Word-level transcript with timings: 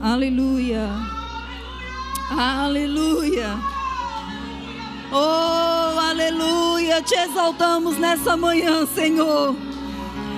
Aleluia. 0.00 0.88
Aleluia. 2.30 3.56
Oh, 5.10 5.98
aleluia. 5.98 7.00
Te 7.00 7.14
exaltamos 7.14 7.96
nessa 7.96 8.36
manhã, 8.36 8.86
Senhor. 8.86 9.56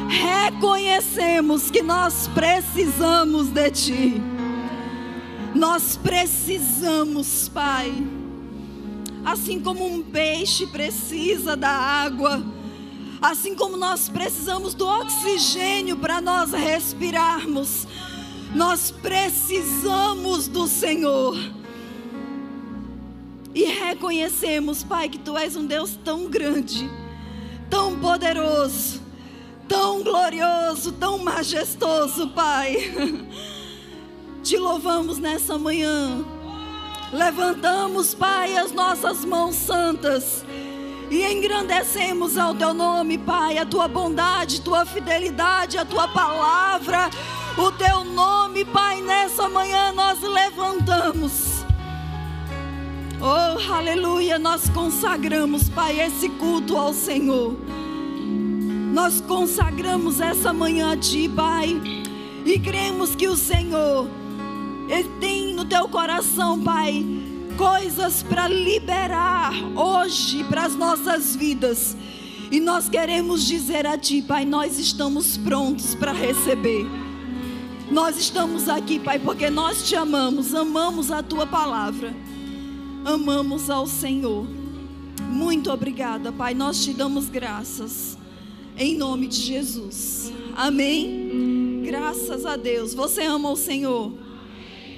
Reconhecemos 0.08 1.70
que 1.70 1.82
nós 1.82 2.28
precisamos 2.34 3.48
de 3.48 3.70
Ti. 3.70 4.22
Nós 5.54 5.96
precisamos, 5.96 7.48
Pai. 7.48 7.92
Assim 9.24 9.60
como 9.60 9.84
um 9.84 10.02
peixe 10.02 10.66
precisa 10.68 11.56
da 11.56 11.68
água, 11.68 12.42
assim 13.20 13.54
como 13.54 13.76
nós 13.76 14.08
precisamos 14.08 14.72
do 14.72 14.86
oxigênio 14.86 15.96
para 15.96 16.20
nós 16.20 16.52
respirarmos, 16.52 17.86
nós 18.54 18.90
precisamos 18.90 20.48
do 20.48 20.66
Senhor. 20.66 21.36
E 23.54 23.64
reconhecemos, 23.64 24.84
Pai, 24.84 25.08
que 25.08 25.18
Tu 25.18 25.36
és 25.36 25.56
um 25.56 25.66
Deus 25.66 25.98
tão 26.04 26.26
grande, 26.26 26.88
tão 27.68 27.98
poderoso, 27.98 29.00
tão 29.66 30.02
glorioso, 30.02 30.92
tão 30.92 31.18
majestoso, 31.18 32.28
Pai. 32.28 32.76
Te 34.42 34.56
louvamos 34.56 35.18
nessa 35.18 35.58
manhã. 35.58 36.24
Levantamos, 37.12 38.14
Pai, 38.14 38.56
as 38.56 38.70
nossas 38.72 39.24
mãos 39.24 39.54
santas 39.56 40.44
e 41.10 41.24
engrandecemos 41.24 42.36
ao 42.36 42.54
teu 42.54 42.74
nome, 42.74 43.16
Pai, 43.16 43.56
a 43.56 43.64
tua 43.64 43.88
bondade, 43.88 44.60
tua 44.60 44.84
fidelidade, 44.84 45.78
a 45.78 45.84
tua 45.84 46.06
palavra, 46.08 47.08
o 47.58 47.72
teu 47.72 48.04
nome, 48.04 48.64
Pai, 48.64 49.02
nessa 49.02 49.48
manhã 49.48 49.92
nós 49.92 50.20
levantamos. 50.22 51.64
Oh, 53.20 53.72
aleluia, 53.72 54.38
nós 54.38 54.68
consagramos, 54.70 55.68
Pai, 55.68 56.00
esse 56.00 56.28
culto 56.28 56.76
ao 56.76 56.94
Senhor. 56.94 57.56
Nós 58.92 59.20
consagramos 59.20 60.20
essa 60.20 60.52
manhã 60.52 60.92
a 60.92 60.96
Ti, 60.96 61.28
Pai, 61.28 61.80
e 62.46 62.58
cremos 62.60 63.16
que 63.16 63.26
o 63.26 63.36
Senhor 63.36 64.08
Ele 64.88 65.08
tem 65.20 65.52
no 65.52 65.64
teu 65.64 65.88
coração, 65.88 66.62
Pai, 66.62 67.04
coisas 67.56 68.22
para 68.22 68.46
liberar 68.46 69.52
hoje 69.74 70.44
para 70.44 70.64
as 70.64 70.76
nossas 70.76 71.34
vidas. 71.34 71.96
E 72.52 72.60
nós 72.60 72.88
queremos 72.88 73.44
dizer 73.44 73.84
a 73.84 73.98
Ti, 73.98 74.22
Pai, 74.22 74.44
nós 74.44 74.78
estamos 74.78 75.36
prontos 75.36 75.96
para 75.96 76.12
receber. 76.12 77.07
Nós 77.90 78.18
estamos 78.18 78.68
aqui, 78.68 78.98
Pai, 78.98 79.18
porque 79.18 79.48
nós 79.48 79.88
te 79.88 79.96
amamos, 79.96 80.54
amamos 80.54 81.10
a 81.10 81.22
Tua 81.22 81.46
palavra, 81.46 82.14
amamos 83.02 83.70
ao 83.70 83.86
Senhor. 83.86 84.46
Muito 85.22 85.70
obrigada, 85.70 86.30
Pai, 86.30 86.52
nós 86.52 86.84
te 86.84 86.92
damos 86.92 87.30
graças, 87.30 88.18
em 88.76 88.94
nome 88.94 89.26
de 89.26 89.36
Jesus. 89.36 90.30
Amém. 90.54 91.82
Graças 91.82 92.44
a 92.44 92.56
Deus. 92.56 92.92
Você 92.92 93.22
ama 93.22 93.50
o 93.50 93.56
Senhor? 93.56 94.12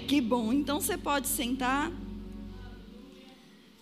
Que 0.09 0.21
bom. 0.21 0.53
Então 0.53 0.81
você 0.81 0.97
pode 0.97 1.29
sentar. 1.29 1.93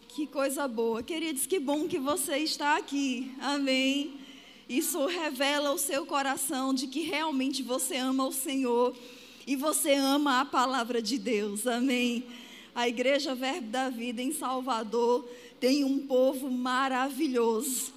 Que 0.08 0.26
coisa 0.26 0.68
boa. 0.68 1.02
Queridos, 1.02 1.46
que 1.46 1.58
bom 1.58 1.88
que 1.88 1.98
você 1.98 2.36
está 2.38 2.76
aqui. 2.76 3.32
Amém. 3.40 4.17
Isso 4.68 5.06
revela 5.06 5.72
o 5.72 5.78
seu 5.78 6.04
coração 6.04 6.74
de 6.74 6.86
que 6.86 7.00
realmente 7.00 7.62
você 7.62 7.96
ama 7.96 8.26
o 8.26 8.32
Senhor 8.32 8.94
e 9.46 9.56
você 9.56 9.94
ama 9.94 10.40
a 10.40 10.44
palavra 10.44 11.00
de 11.00 11.16
Deus. 11.16 11.66
Amém. 11.66 12.24
A 12.74 12.86
Igreja 12.86 13.34
Verbo 13.34 13.68
da 13.68 13.88
Vida 13.88 14.20
em 14.20 14.30
Salvador 14.30 15.26
tem 15.58 15.84
um 15.84 16.06
povo 16.06 16.50
maravilhoso. 16.50 17.94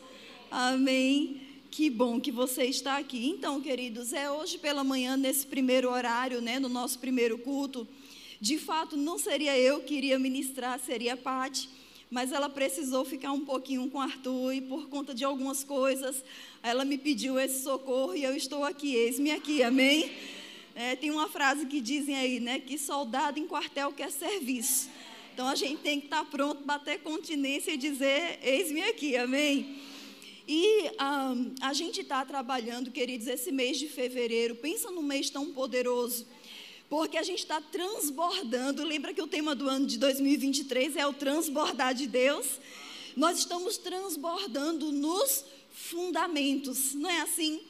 Amém. 0.50 1.42
Que 1.70 1.90
bom 1.90 2.20
que 2.22 2.32
você 2.32 2.64
está 2.64 2.98
aqui. 2.98 3.28
Então, 3.28 3.60
queridos, 3.60 4.14
é 4.14 4.32
hoje 4.32 4.58
pela 4.58 4.84
manhã, 4.84 5.18
nesse 5.18 5.46
primeiro 5.46 5.90
horário, 5.90 6.42
né, 6.42 6.58
no 6.58 6.70
nosso 6.70 7.00
primeiro 7.00 7.38
culto. 7.38 7.88
De 8.40 8.58
fato, 8.58 8.96
não 8.96 9.18
seria 9.18 9.58
eu 9.58 9.82
que 9.82 9.94
iria 9.94 10.18
ministrar, 10.18 10.80
seria 10.80 11.14
a 11.14 11.18
mas 12.12 12.34
ela 12.34 12.50
precisou 12.50 13.06
ficar 13.06 13.32
um 13.32 13.46
pouquinho 13.46 13.90
com 13.90 14.02
Arthur 14.02 14.54
e 14.54 14.60
por 14.60 14.90
conta 14.90 15.16
de 15.16 15.24
algumas 15.24 15.64
coisas, 15.64 16.22
ela 16.62 16.84
me 16.84 16.98
pediu 16.98 17.40
esse 17.40 17.64
socorro 17.64 18.14
e 18.14 18.24
eu 18.26 18.36
estou 18.36 18.66
aqui, 18.66 18.94
eis-me 18.94 19.32
aqui, 19.32 19.64
amém? 19.64 20.12
É, 20.76 20.94
tem 20.98 21.10
uma 21.10 21.30
frase 21.30 21.66
que 21.66 21.80
dizem 21.80 22.18
aí, 22.18 22.42
né, 22.42 22.60
que 22.60 22.78
soldado 22.78 23.40
em 23.40 23.48
quartel 23.48 23.94
quer 23.94 24.12
serviço. 24.12 24.90
Então 25.34 25.48
a 25.48 25.56
gente 25.56 25.82
tem 25.82 26.02
que 26.02 26.08
estar 26.08 26.26
pronto, 26.26 26.66
bater 26.66 27.00
continência 27.00 27.72
e 27.72 27.78
dizer, 27.78 28.40
eis-me 28.44 28.84
aqui, 28.84 29.16
amém? 29.16 29.80
E 30.46 30.90
um, 30.90 31.56
a 31.62 31.72
gente 31.72 32.02
está 32.02 32.26
trabalhando, 32.26 32.92
queridos, 32.92 33.28
esse 33.28 33.54
mês 33.54 33.80
de 33.80 33.88
fevereiro, 33.88 34.56
pensa 34.56 34.92
num 34.92 35.02
mês 35.02 35.30
tão 35.30 35.54
poderoso 35.54 36.28
porque 36.92 37.18
a 37.18 37.24
gente 37.24 37.40
está 37.40 37.62
transbordando. 37.62 38.84
Lembra 38.84 39.14
que 39.14 39.22
o 39.22 39.28
tema 39.28 39.56
do 39.56 39.70
ano 39.70 39.86
de 39.86 39.98
2023 39.98 40.98
é 40.98 41.08
o 41.08 41.14
transbordar 41.14 41.94
de 41.94 42.06
Deus? 42.06 42.60
Nós 43.16 43.40
estamos 43.40 43.78
transbordando 43.78 44.92
nos 44.92 45.46
fundamentos, 45.72 46.94
não 46.94 47.10
é 47.10 47.22
assim? 47.22 47.62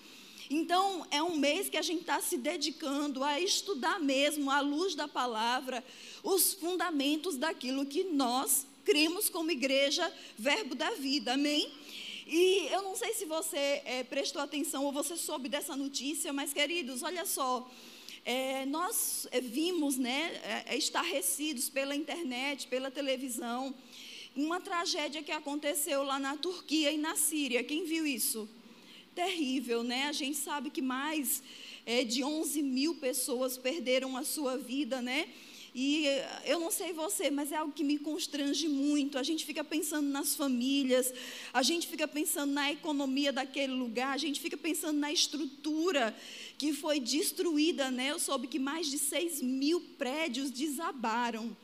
Então, 0.49 1.05
é 1.11 1.21
um 1.21 1.37
mês 1.37 1.69
que 1.69 1.77
a 1.77 1.83
gente 1.83 2.01
está 2.01 2.19
se 2.19 2.35
dedicando 2.35 3.23
a 3.23 3.39
estudar 3.39 3.99
mesmo, 3.99 4.49
à 4.49 4.59
luz 4.59 4.95
da 4.95 5.07
palavra, 5.07 5.83
os 6.23 6.55
fundamentos 6.55 7.37
daquilo 7.37 7.85
que 7.85 8.03
nós 8.05 8.65
cremos 8.83 9.29
como 9.29 9.51
igreja, 9.51 10.11
verbo 10.35 10.73
da 10.73 10.95
vida, 10.95 11.33
amém? 11.33 11.71
E 12.25 12.67
eu 12.71 12.81
não 12.81 12.95
sei 12.95 13.13
se 13.13 13.25
você 13.25 13.83
é, 13.85 14.03
prestou 14.03 14.41
atenção 14.41 14.83
ou 14.83 14.91
você 14.91 15.15
soube 15.15 15.47
dessa 15.47 15.75
notícia, 15.75 16.33
mas 16.33 16.51
queridos, 16.51 17.03
olha 17.03 17.23
só, 17.23 17.69
é, 18.23 18.65
nós 18.65 19.27
é, 19.31 19.41
vimos, 19.41 19.97
né, 19.97 20.63
é, 20.67 20.77
estarrecidos 20.77 21.69
pela 21.69 21.95
internet, 21.95 22.67
pela 22.67 22.91
televisão, 22.91 23.73
uma 24.35 24.61
tragédia 24.61 25.23
que 25.23 25.31
aconteceu 25.31 26.03
lá 26.03 26.19
na 26.19 26.37
Turquia 26.37 26.91
e 26.91 26.97
na 26.97 27.15
Síria. 27.15 27.63
Quem 27.63 27.85
viu 27.85 28.05
isso? 28.05 28.47
Terrível, 29.13 29.83
né? 29.83 30.05
A 30.05 30.13
gente 30.13 30.37
sabe 30.37 30.69
que 30.69 30.81
mais 30.81 31.43
é, 31.85 32.03
de 32.03 32.23
11 32.23 32.61
mil 32.61 32.95
pessoas 32.95 33.57
perderam 33.57 34.15
a 34.15 34.23
sua 34.23 34.57
vida, 34.57 35.01
né? 35.01 35.27
E 35.73 36.05
eu 36.43 36.59
não 36.59 36.69
sei 36.69 36.91
você, 36.91 37.31
mas 37.31 37.51
é 37.51 37.55
algo 37.55 37.71
que 37.71 37.83
me 37.83 37.97
constrange 37.97 38.67
muito. 38.67 39.17
A 39.17 39.23
gente 39.23 39.45
fica 39.45 39.63
pensando 39.63 40.07
nas 40.09 40.35
famílias, 40.35 41.13
a 41.53 41.63
gente 41.63 41.87
fica 41.87 42.05
pensando 42.07 42.51
na 42.51 42.71
economia 42.71 43.31
daquele 43.31 43.71
lugar, 43.73 44.13
a 44.13 44.17
gente 44.17 44.41
fica 44.41 44.57
pensando 44.57 44.99
na 44.99 45.13
estrutura 45.13 46.13
que 46.57 46.73
foi 46.73 46.99
destruída, 46.99 47.89
né? 47.89 48.11
Eu 48.11 48.19
soube 48.19 48.47
que 48.47 48.59
mais 48.59 48.87
de 48.87 48.97
6 48.97 49.41
mil 49.41 49.79
prédios 49.97 50.51
desabaram. 50.51 51.55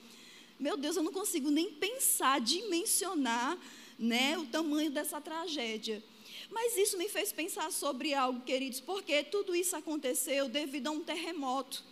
Meu 0.57 0.77
Deus, 0.77 0.95
eu 0.95 1.03
não 1.03 1.11
consigo 1.11 1.51
nem 1.51 1.73
pensar, 1.73 2.39
dimensionar 2.39 3.59
né, 3.99 4.37
o 4.37 4.45
tamanho 4.45 4.89
dessa 4.89 5.19
tragédia. 5.19 6.01
Mas 6.49 6.77
isso 6.77 6.97
me 6.97 7.09
fez 7.09 7.31
pensar 7.33 7.71
sobre 7.71 8.13
algo, 8.13 8.41
queridos, 8.41 8.79
porque 8.79 9.23
tudo 9.23 9.53
isso 9.53 9.75
aconteceu 9.75 10.47
devido 10.47 10.87
a 10.87 10.91
um 10.91 11.01
terremoto. 11.01 11.83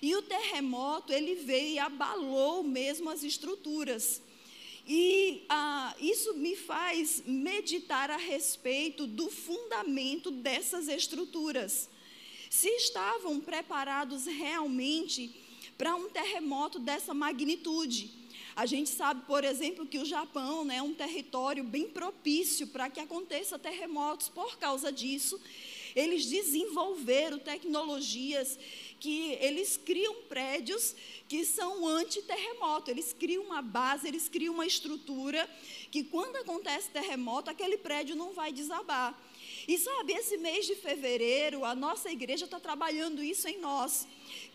E 0.00 0.14
o 0.14 0.22
terremoto, 0.22 1.12
ele 1.12 1.34
veio 1.34 1.74
e 1.74 1.78
abalou 1.78 2.62
mesmo 2.62 3.10
as 3.10 3.22
estruturas. 3.22 4.22
E 4.86 5.44
ah, 5.48 5.94
isso 6.00 6.34
me 6.34 6.54
faz 6.54 7.22
meditar 7.26 8.10
a 8.10 8.16
respeito 8.16 9.06
do 9.06 9.28
fundamento 9.28 10.30
dessas 10.30 10.86
estruturas 10.88 11.88
se 12.48 12.68
estavam 12.68 13.40
preparados 13.40 14.26
realmente 14.26 15.34
para 15.76 15.94
um 15.94 16.08
terremoto 16.08 16.78
dessa 16.78 17.12
magnitude. 17.12 18.10
A 18.56 18.64
gente 18.64 18.88
sabe, 18.88 19.20
por 19.26 19.44
exemplo, 19.44 19.84
que 19.84 19.98
o 19.98 20.04
Japão 20.06 20.64
né, 20.64 20.76
é 20.76 20.82
um 20.82 20.94
território 20.94 21.62
bem 21.62 21.90
propício 21.90 22.66
para 22.68 22.88
que 22.88 22.98
aconteça 22.98 23.58
terremotos. 23.58 24.30
Por 24.30 24.56
causa 24.56 24.90
disso, 24.90 25.38
eles 25.94 26.24
desenvolveram 26.24 27.38
tecnologias 27.38 28.58
que 28.98 29.32
eles 29.42 29.76
criam 29.76 30.22
prédios 30.22 30.96
que 31.28 31.44
são 31.44 31.86
anti-terremoto. 31.86 32.90
Eles 32.90 33.12
criam 33.12 33.44
uma 33.44 33.60
base, 33.60 34.08
eles 34.08 34.26
criam 34.26 34.54
uma 34.54 34.66
estrutura 34.66 35.46
que 35.90 36.02
quando 36.02 36.36
acontece 36.36 36.88
terremoto, 36.88 37.50
aquele 37.50 37.76
prédio 37.76 38.16
não 38.16 38.32
vai 38.32 38.52
desabar. 38.52 39.14
E 39.68 39.76
sabe, 39.76 40.14
esse 40.14 40.38
mês 40.38 40.64
de 40.64 40.76
fevereiro, 40.76 41.62
a 41.62 41.74
nossa 41.74 42.10
igreja 42.10 42.46
está 42.46 42.58
trabalhando 42.58 43.22
isso 43.22 43.46
em 43.48 43.60
nós, 43.60 44.06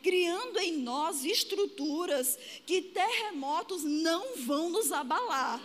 criando 0.01 0.59
em 0.59 0.77
nós 0.77 1.23
estruturas 1.23 2.37
que 2.65 2.81
terremotos 2.81 3.83
não 3.83 4.35
vão 4.37 4.69
nos 4.69 4.91
abalar. 4.91 5.61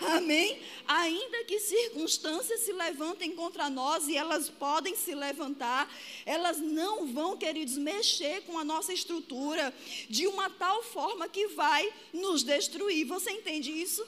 Amém? 0.00 0.60
Ainda 0.86 1.44
que 1.44 1.58
circunstâncias 1.58 2.60
se 2.60 2.72
levantem 2.72 3.34
contra 3.34 3.70
nós 3.70 4.08
e 4.08 4.16
elas 4.16 4.48
podem 4.48 4.94
se 4.94 5.14
levantar, 5.14 5.90
elas 6.24 6.58
não 6.58 7.06
vão, 7.06 7.36
queridos, 7.36 7.78
mexer 7.78 8.42
com 8.42 8.58
a 8.58 8.64
nossa 8.64 8.92
estrutura 8.92 9.72
de 10.08 10.26
uma 10.26 10.50
tal 10.50 10.82
forma 10.82 11.28
que 11.28 11.48
vai 11.48 11.90
nos 12.12 12.42
destruir. 12.42 13.06
Você 13.06 13.30
entende 13.30 13.70
isso? 13.70 14.06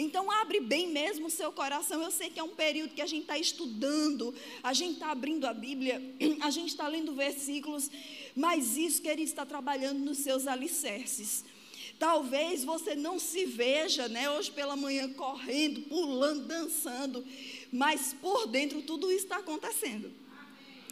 Então, 0.00 0.30
abre 0.30 0.60
bem 0.60 0.88
mesmo 0.88 1.26
o 1.26 1.30
seu 1.30 1.50
coração. 1.50 2.00
Eu 2.00 2.10
sei 2.10 2.30
que 2.30 2.38
é 2.38 2.42
um 2.42 2.54
período 2.54 2.94
que 2.94 3.02
a 3.02 3.06
gente 3.06 3.22
está 3.22 3.36
estudando, 3.36 4.32
a 4.62 4.72
gente 4.72 4.94
está 4.94 5.10
abrindo 5.10 5.44
a 5.44 5.52
Bíblia, 5.52 6.00
a 6.40 6.50
gente 6.50 6.68
está 6.68 6.86
lendo 6.86 7.14
versículos, 7.14 7.90
mas 8.34 8.76
isso, 8.76 9.02
querido, 9.02 9.28
está 9.28 9.44
trabalhando 9.44 9.98
nos 9.98 10.18
seus 10.18 10.46
alicerces. 10.46 11.44
Talvez 11.98 12.62
você 12.62 12.94
não 12.94 13.18
se 13.18 13.44
veja, 13.44 14.08
né, 14.08 14.30
hoje 14.30 14.52
pela 14.52 14.76
manhã 14.76 15.12
correndo, 15.12 15.82
pulando, 15.82 16.46
dançando, 16.46 17.26
mas 17.72 18.14
por 18.20 18.46
dentro 18.46 18.80
tudo 18.82 19.10
isso 19.10 19.24
está 19.24 19.38
acontecendo. 19.38 20.12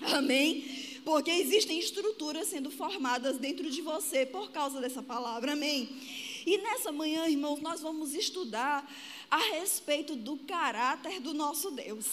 Amém? 0.02 0.64
Porque 1.04 1.30
existem 1.30 1.78
estruturas 1.78 2.48
sendo 2.48 2.70
formadas 2.72 3.38
dentro 3.38 3.70
de 3.70 3.80
você 3.80 4.26
por 4.26 4.50
causa 4.50 4.80
dessa 4.80 5.00
palavra. 5.00 5.52
Amém? 5.52 5.88
E 6.46 6.58
nessa 6.58 6.92
manhã, 6.92 7.26
irmãos, 7.26 7.60
nós 7.60 7.80
vamos 7.80 8.14
estudar 8.14 8.88
a 9.28 9.36
respeito 9.36 10.14
do 10.14 10.36
caráter 10.36 11.18
do 11.18 11.34
nosso 11.34 11.72
Deus. 11.72 12.06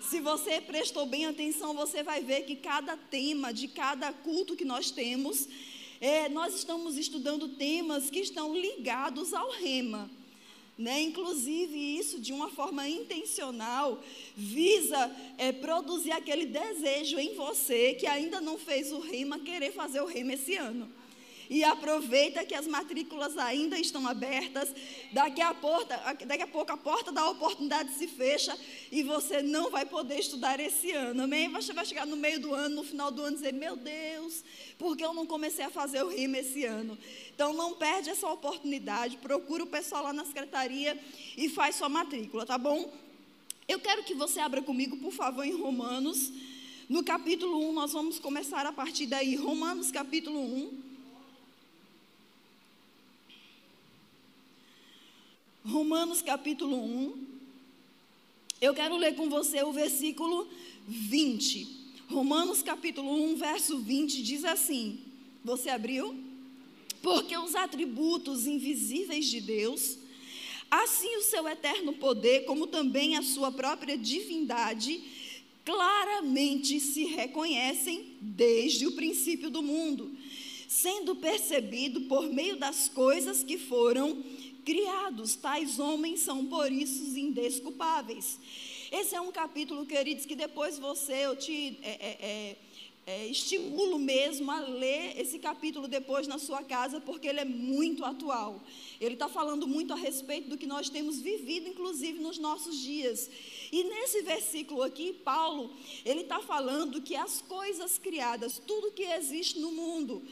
Se 0.00 0.20
você 0.20 0.60
prestou 0.60 1.04
bem 1.04 1.26
atenção, 1.26 1.74
você 1.74 2.00
vai 2.04 2.22
ver 2.22 2.42
que 2.42 2.54
cada 2.54 2.96
tema 2.96 3.52
de 3.52 3.66
cada 3.66 4.12
culto 4.12 4.54
que 4.54 4.64
nós 4.64 4.92
temos 4.92 5.48
é, 6.00 6.28
nós 6.28 6.54
estamos 6.54 6.96
estudando 6.96 7.48
temas 7.48 8.08
que 8.08 8.20
estão 8.20 8.54
ligados 8.54 9.34
ao 9.34 9.50
rema. 9.50 10.08
Né? 10.78 11.02
Inclusive, 11.02 11.76
isso 11.76 12.20
de 12.20 12.32
uma 12.32 12.48
forma 12.50 12.88
intencional 12.88 14.00
visa 14.36 15.14
é, 15.36 15.50
produzir 15.50 16.12
aquele 16.12 16.46
desejo 16.46 17.18
em 17.18 17.34
você 17.34 17.94
que 17.94 18.06
ainda 18.06 18.40
não 18.40 18.56
fez 18.56 18.92
o 18.92 19.00
rema, 19.00 19.40
querer 19.40 19.72
fazer 19.72 20.00
o 20.00 20.06
rema 20.06 20.34
esse 20.34 20.54
ano. 20.54 20.99
E 21.50 21.64
aproveita 21.64 22.44
que 22.44 22.54
as 22.54 22.68
matrículas 22.68 23.36
ainda 23.36 23.76
estão 23.76 24.06
abertas. 24.06 24.72
Daqui 25.10 25.40
a, 25.40 25.52
porta, 25.52 25.96
daqui 26.24 26.44
a 26.44 26.46
pouco 26.46 26.70
a 26.70 26.76
porta 26.76 27.10
da 27.10 27.28
oportunidade 27.28 27.92
se 27.94 28.06
fecha 28.06 28.56
e 28.92 29.02
você 29.02 29.42
não 29.42 29.68
vai 29.68 29.84
poder 29.84 30.20
estudar 30.20 30.60
esse 30.60 30.92
ano. 30.92 31.24
Amém? 31.24 31.48
Você 31.48 31.72
vai 31.72 31.84
chegar 31.84 32.06
no 32.06 32.16
meio 32.16 32.38
do 32.38 32.54
ano, 32.54 32.76
no 32.76 32.84
final 32.84 33.10
do 33.10 33.20
ano, 33.20 33.34
dizer: 33.34 33.52
Meu 33.52 33.74
Deus, 33.74 34.44
por 34.78 34.96
que 34.96 35.04
eu 35.04 35.12
não 35.12 35.26
comecei 35.26 35.64
a 35.64 35.70
fazer 35.70 36.04
o 36.04 36.08
rima 36.08 36.38
esse 36.38 36.64
ano? 36.64 36.96
Então 37.34 37.52
não 37.52 37.74
perde 37.74 38.10
essa 38.10 38.28
oportunidade. 38.28 39.16
Procura 39.16 39.64
o 39.64 39.66
pessoal 39.66 40.04
lá 40.04 40.12
na 40.12 40.24
secretaria 40.24 40.96
e 41.36 41.48
faz 41.48 41.74
sua 41.74 41.88
matrícula, 41.88 42.46
tá 42.46 42.56
bom? 42.56 42.92
Eu 43.66 43.80
quero 43.80 44.04
que 44.04 44.14
você 44.14 44.38
abra 44.38 44.62
comigo, 44.62 44.96
por 44.98 45.12
favor, 45.12 45.44
em 45.44 45.60
Romanos. 45.60 46.32
No 46.88 47.02
capítulo 47.02 47.68
1, 47.70 47.72
nós 47.72 47.92
vamos 47.92 48.20
começar 48.20 48.64
a 48.66 48.72
partir 48.72 49.06
daí. 49.06 49.34
Romanos, 49.34 49.90
capítulo 49.90 50.40
1. 50.40 50.89
Romanos 55.64 56.22
capítulo 56.22 56.74
1. 56.82 57.12
Eu 58.62 58.72
quero 58.72 58.96
ler 58.96 59.14
com 59.14 59.28
você 59.28 59.62
o 59.62 59.72
versículo 59.72 60.48
20. 60.88 61.68
Romanos 62.08 62.62
capítulo 62.62 63.12
1, 63.32 63.36
verso 63.36 63.78
20 63.78 64.22
diz 64.22 64.42
assim: 64.44 64.98
Você 65.44 65.68
abriu? 65.68 66.16
Porque 67.02 67.36
os 67.36 67.54
atributos 67.54 68.46
invisíveis 68.46 69.26
de 69.26 69.42
Deus, 69.42 69.98
assim 70.70 71.16
o 71.16 71.22
seu 71.22 71.46
eterno 71.46 71.92
poder, 71.92 72.46
como 72.46 72.66
também 72.66 73.16
a 73.16 73.22
sua 73.22 73.52
própria 73.52 73.98
divindade, 73.98 75.02
claramente 75.62 76.80
se 76.80 77.04
reconhecem 77.04 78.16
desde 78.18 78.86
o 78.86 78.92
princípio 78.92 79.50
do 79.50 79.62
mundo, 79.62 80.10
sendo 80.66 81.16
percebido 81.16 82.00
por 82.02 82.32
meio 82.32 82.56
das 82.56 82.88
coisas 82.88 83.44
que 83.44 83.58
foram 83.58 84.24
criados, 84.64 85.34
tais 85.34 85.78
homens 85.78 86.20
são 86.20 86.46
por 86.46 86.70
isso 86.70 87.18
indesculpáveis. 87.18 88.38
Esse 88.90 89.14
é 89.14 89.20
um 89.20 89.30
capítulo, 89.30 89.86
queridos, 89.86 90.26
que 90.26 90.34
depois 90.34 90.78
você, 90.78 91.26
eu 91.26 91.36
te 91.36 91.78
é, 91.82 91.90
é, 91.90 92.18
é, 92.20 92.56
é, 93.06 93.26
estimulo 93.26 93.98
mesmo 93.98 94.50
a 94.50 94.60
ler 94.60 95.18
esse 95.20 95.38
capítulo 95.38 95.88
depois 95.88 96.26
na 96.26 96.38
sua 96.38 96.62
casa, 96.62 97.00
porque 97.00 97.26
ele 97.26 97.40
é 97.40 97.44
muito 97.44 98.04
atual. 98.04 98.62
Ele 99.00 99.14
está 99.14 99.28
falando 99.28 99.66
muito 99.66 99.92
a 99.92 99.96
respeito 99.96 100.48
do 100.48 100.58
que 100.58 100.66
nós 100.66 100.88
temos 100.88 101.20
vivido, 101.20 101.68
inclusive 101.68 102.20
nos 102.20 102.38
nossos 102.38 102.78
dias. 102.78 103.30
E 103.72 103.84
nesse 103.84 104.22
versículo 104.22 104.82
aqui, 104.82 105.12
Paulo, 105.12 105.72
ele 106.04 106.20
está 106.20 106.40
falando 106.40 107.00
que 107.00 107.16
as 107.16 107.40
coisas 107.40 107.98
criadas, 107.98 108.60
tudo 108.64 108.92
que 108.92 109.04
existe 109.04 109.58
no 109.58 109.72
mundo, 109.72 110.22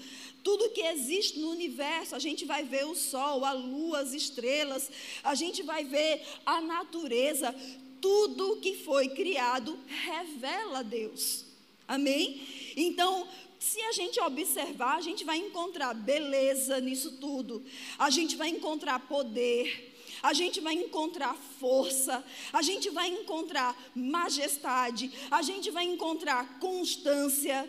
tudo 0.48 0.70
que 0.70 0.80
existe 0.80 1.38
no 1.38 1.50
universo, 1.50 2.16
a 2.16 2.18
gente 2.18 2.46
vai 2.46 2.64
ver 2.64 2.86
o 2.86 2.94
sol, 2.94 3.44
a 3.44 3.52
lua, 3.52 4.00
as 4.00 4.14
estrelas, 4.14 4.90
a 5.22 5.34
gente 5.34 5.62
vai 5.62 5.84
ver 5.84 6.22
a 6.46 6.58
natureza, 6.58 7.54
tudo 8.00 8.56
que 8.56 8.74
foi 8.76 9.10
criado 9.10 9.78
revela 9.86 10.82
Deus. 10.82 11.44
Amém? 11.86 12.40
Então, 12.74 13.28
se 13.58 13.78
a 13.82 13.92
gente 13.92 14.18
observar, 14.20 14.96
a 14.96 15.02
gente 15.02 15.22
vai 15.22 15.36
encontrar 15.36 15.92
beleza 15.92 16.80
nisso 16.80 17.18
tudo, 17.18 17.62
a 17.98 18.08
gente 18.08 18.34
vai 18.34 18.48
encontrar 18.48 19.00
poder, 19.00 20.00
a 20.22 20.32
gente 20.32 20.62
vai 20.62 20.72
encontrar 20.72 21.36
força, 21.60 22.24
a 22.54 22.62
gente 22.62 22.88
vai 22.88 23.08
encontrar 23.08 23.76
majestade, 23.94 25.12
a 25.30 25.42
gente 25.42 25.70
vai 25.70 25.84
encontrar 25.84 26.58
constância 26.58 27.68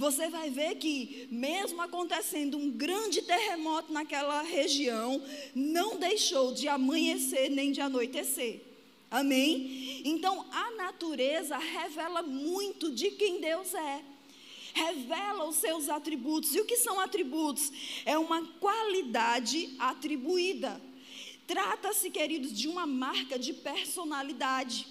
você 0.00 0.30
vai 0.30 0.48
ver 0.48 0.76
que, 0.76 1.28
mesmo 1.30 1.82
acontecendo 1.82 2.56
um 2.56 2.70
grande 2.70 3.20
terremoto 3.20 3.92
naquela 3.92 4.40
região, 4.40 5.22
não 5.54 5.98
deixou 5.98 6.54
de 6.54 6.66
amanhecer 6.68 7.50
nem 7.50 7.70
de 7.70 7.82
anoitecer. 7.82 8.62
Amém? 9.10 10.00
Então, 10.06 10.46
a 10.50 10.70
natureza 10.70 11.58
revela 11.58 12.22
muito 12.22 12.90
de 12.90 13.10
quem 13.10 13.42
Deus 13.42 13.74
é. 13.74 14.02
Revela 14.72 15.46
os 15.46 15.56
seus 15.56 15.90
atributos. 15.90 16.54
E 16.54 16.60
o 16.60 16.64
que 16.64 16.78
são 16.78 16.98
atributos? 16.98 17.70
É 18.06 18.16
uma 18.16 18.42
qualidade 18.58 19.74
atribuída. 19.78 20.80
Trata-se, 21.46 22.08
queridos, 22.08 22.58
de 22.58 22.68
uma 22.68 22.86
marca 22.86 23.38
de 23.38 23.52
personalidade. 23.52 24.86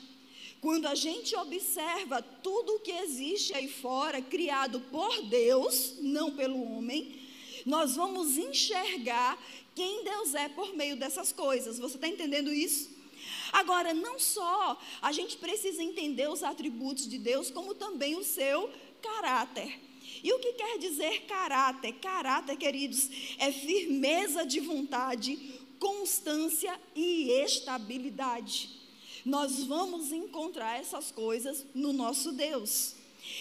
Quando 0.61 0.87
a 0.87 0.95
gente 0.95 1.35
observa 1.37 2.21
tudo 2.21 2.75
o 2.75 2.79
que 2.79 2.91
existe 2.91 3.53
aí 3.53 3.69
fora, 3.69 4.21
criado 4.21 4.81
por 4.91 5.21
Deus, 5.23 5.95
não 6.01 6.35
pelo 6.35 6.61
homem, 6.61 7.15
nós 7.65 7.95
vamos 7.95 8.37
enxergar 8.37 9.41
quem 9.73 10.03
Deus 10.03 10.35
é 10.35 10.49
por 10.49 10.75
meio 10.75 10.97
dessas 10.97 11.31
coisas. 11.31 11.79
Você 11.79 11.95
está 11.95 12.09
entendendo 12.09 12.51
isso? 12.51 12.89
Agora, 13.53 13.93
não 13.93 14.19
só 14.19 14.77
a 15.01 15.11
gente 15.13 15.37
precisa 15.37 15.81
entender 15.81 16.29
os 16.29 16.43
atributos 16.43 17.07
de 17.07 17.17
Deus, 17.17 17.49
como 17.49 17.73
também 17.73 18.15
o 18.17 18.23
seu 18.23 18.69
caráter. 19.01 19.79
E 20.21 20.33
o 20.33 20.39
que 20.39 20.53
quer 20.53 20.77
dizer 20.77 21.21
caráter? 21.21 21.93
Caráter, 21.93 22.57
queridos, 22.57 23.09
é 23.37 23.49
firmeza 23.49 24.45
de 24.45 24.59
vontade, 24.59 25.37
constância 25.79 26.77
e 26.93 27.31
estabilidade 27.31 28.78
nós 29.29 29.63
vamos 29.63 30.11
encontrar 30.11 30.79
essas 30.79 31.11
coisas 31.11 31.63
no 31.75 31.93
nosso 31.93 32.31
Deus. 32.31 32.95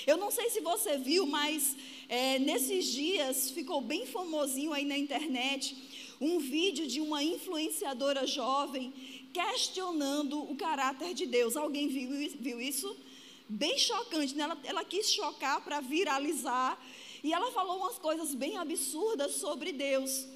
Eu 0.07 0.19
não 0.19 0.31
sei 0.31 0.51
se 0.51 0.61
você 0.61 0.99
viu, 0.99 1.25
mas 1.27 1.75
é, 2.09 2.39
nesses 2.39 2.85
dias 2.87 3.51
ficou 3.51 3.81
bem 3.81 4.05
famosinho 4.05 4.75
aí 4.75 4.85
na 4.85 4.99
internet 4.99 5.75
um 6.21 6.39
vídeo 6.39 6.87
de 6.87 7.01
uma 7.01 7.25
influenciadora 7.25 8.27
jovem 8.27 8.93
questionando 9.33 10.43
o 10.51 10.55
caráter 10.57 11.15
de 11.15 11.25
Deus. 11.25 11.57
Alguém 11.57 11.89
viu, 11.89 12.11
viu 12.39 12.61
isso? 12.61 12.95
Bem 13.49 13.79
chocante, 13.79 14.35
né? 14.35 14.45
ela, 14.45 14.59
ela 14.65 14.85
quis 14.85 15.11
chocar 15.11 15.65
para 15.65 15.81
viralizar 15.81 16.79
e 17.25 17.33
ela 17.33 17.51
falou 17.51 17.79
umas 17.79 17.99
coisas 17.99 18.35
bem 18.35 18.59
absurdas 18.59 19.37
sobre 19.37 19.73
Deus. 19.73 20.27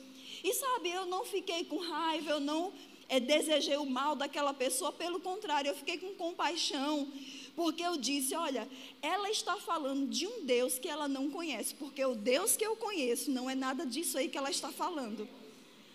E 0.42 0.54
sabe, 0.54 0.90
eu 0.90 1.04
não 1.04 1.26
fiquei 1.26 1.64
com 1.64 1.76
raiva, 1.76 2.30
eu 2.30 2.40
não 2.40 2.73
é, 3.12 3.21
desejei 3.21 3.76
o 3.76 3.85
mal 3.85 4.16
daquela 4.16 4.54
pessoa, 4.54 4.90
pelo 4.90 5.21
contrário, 5.21 5.69
eu 5.69 5.76
fiquei 5.76 5.99
com 5.99 6.14
compaixão, 6.14 7.12
porque 7.54 7.83
eu 7.83 7.99
disse: 7.99 8.35
olha, 8.35 8.66
ela 9.02 9.28
está 9.31 9.57
falando 9.57 10.09
de 10.09 10.26
um 10.26 10.47
Deus 10.47 10.78
que 10.78 10.88
ela 10.88 11.07
não 11.07 11.31
conhece, 11.31 11.75
porque 11.75 12.02
o 12.02 12.14
Deus 12.14 12.57
que 12.57 12.64
eu 12.64 12.75
conheço 12.75 13.31
não 13.31 13.50
é 13.50 13.54
nada 13.54 13.85
disso 13.85 14.16
aí 14.16 14.31
que 14.31 14.38
ela 14.38 14.50
está 14.50 14.73
falando. 14.73 15.28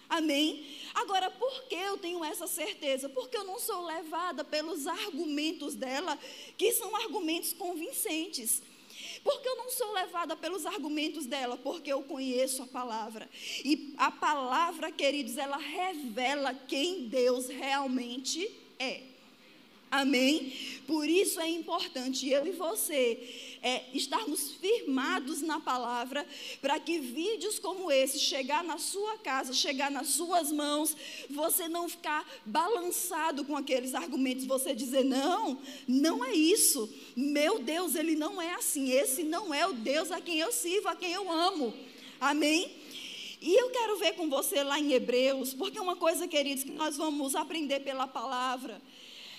Amém? 0.07 0.63
Agora, 0.93 1.31
por 1.31 1.63
que 1.63 1.73
eu 1.73 1.97
tenho 1.97 2.23
essa 2.23 2.45
certeza? 2.45 3.09
Porque 3.09 3.35
eu 3.35 3.43
não 3.43 3.57
sou 3.57 3.83
levada 3.83 4.43
pelos 4.43 4.85
argumentos 4.85 5.73
dela, 5.73 6.19
que 6.55 6.71
são 6.71 6.95
argumentos 6.97 7.51
convincentes. 7.51 8.61
Porque 9.23 9.47
eu 9.47 9.55
não 9.57 9.69
sou 9.69 9.93
levada 9.93 10.35
pelos 10.35 10.65
argumentos 10.65 11.25
dela, 11.25 11.57
porque 11.57 11.91
eu 11.91 12.03
conheço 12.03 12.63
a 12.63 12.67
palavra. 12.67 13.29
E 13.63 13.93
a 13.97 14.11
palavra, 14.11 14.91
queridos, 14.91 15.37
ela 15.37 15.57
revela 15.57 16.53
quem 16.53 17.07
Deus 17.07 17.47
realmente 17.47 18.49
é. 18.79 19.01
Amém? 19.89 20.53
Por 20.85 21.07
isso 21.07 21.39
é 21.39 21.49
importante 21.49 22.29
eu 22.29 22.45
e 22.45 22.51
você 22.51 23.46
é, 23.61 23.85
estarmos 23.93 24.51
firmados 24.51 25.41
na 25.41 25.59
palavra, 25.59 26.25
para 26.61 26.79
que 26.79 26.99
vídeos 26.99 27.59
como 27.59 27.91
esse 27.91 28.19
chegar 28.19 28.63
na 28.63 28.77
sua 28.77 29.17
casa, 29.17 29.53
chegar 29.53 29.91
nas 29.91 30.07
suas 30.09 30.51
mãos, 30.51 30.95
você 31.29 31.67
não 31.67 31.89
ficar 31.89 32.27
balançado 32.45 33.43
com 33.45 33.55
aqueles 33.55 33.93
argumentos, 33.93 34.45
você 34.45 34.73
dizer 34.73 35.03
não, 35.03 35.59
não 35.87 36.23
é 36.23 36.33
isso. 36.33 36.91
Meu 37.15 37.59
Deus, 37.59 37.95
ele 37.95 38.15
não 38.15 38.41
é 38.41 38.53
assim. 38.53 38.91
Esse 38.91 39.23
não 39.23 39.53
é 39.53 39.65
o 39.67 39.73
Deus 39.73 40.11
a 40.11 40.21
quem 40.21 40.39
eu 40.39 40.51
sirvo, 40.51 40.87
a 40.87 40.95
quem 40.95 41.11
eu 41.11 41.31
amo. 41.31 41.73
Amém? 42.19 42.71
E 43.39 43.53
eu 43.53 43.69
quero 43.69 43.97
ver 43.97 44.13
com 44.13 44.29
você 44.29 44.63
lá 44.63 44.79
em 44.79 44.93
Hebreus, 44.93 45.53
porque 45.53 45.79
uma 45.79 45.95
coisa, 45.95 46.27
queridos, 46.27 46.63
que 46.63 46.71
nós 46.71 46.97
vamos 46.97 47.35
aprender 47.35 47.81
pela 47.81 48.07
palavra 48.07 48.81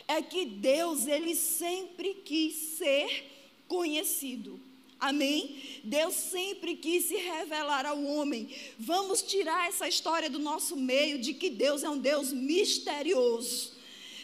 é 0.07 0.23
que 0.23 0.47
Deus, 0.47 1.07
ele 1.07 1.35
sempre 1.35 2.15
quis 2.15 2.55
ser 2.55 3.38
conhecido. 3.69 4.59
Amém? 4.99 5.81
Deus 5.85 6.15
sempre 6.15 6.75
quis 6.75 7.05
se 7.05 7.17
revelar 7.17 7.87
ao 7.87 8.03
homem. 8.03 8.49
Vamos 8.79 9.23
tirar 9.23 9.69
essa 9.69 9.87
história 9.87 10.29
do 10.29 10.41
nosso 10.41 10.75
meio 10.77 11.21
de 11.21 11.35
que 11.35 11.49
Deus 11.49 11.85
é 11.85 11.89
um 11.89 11.99
Deus 11.99 12.33
misterioso. 12.33 13.79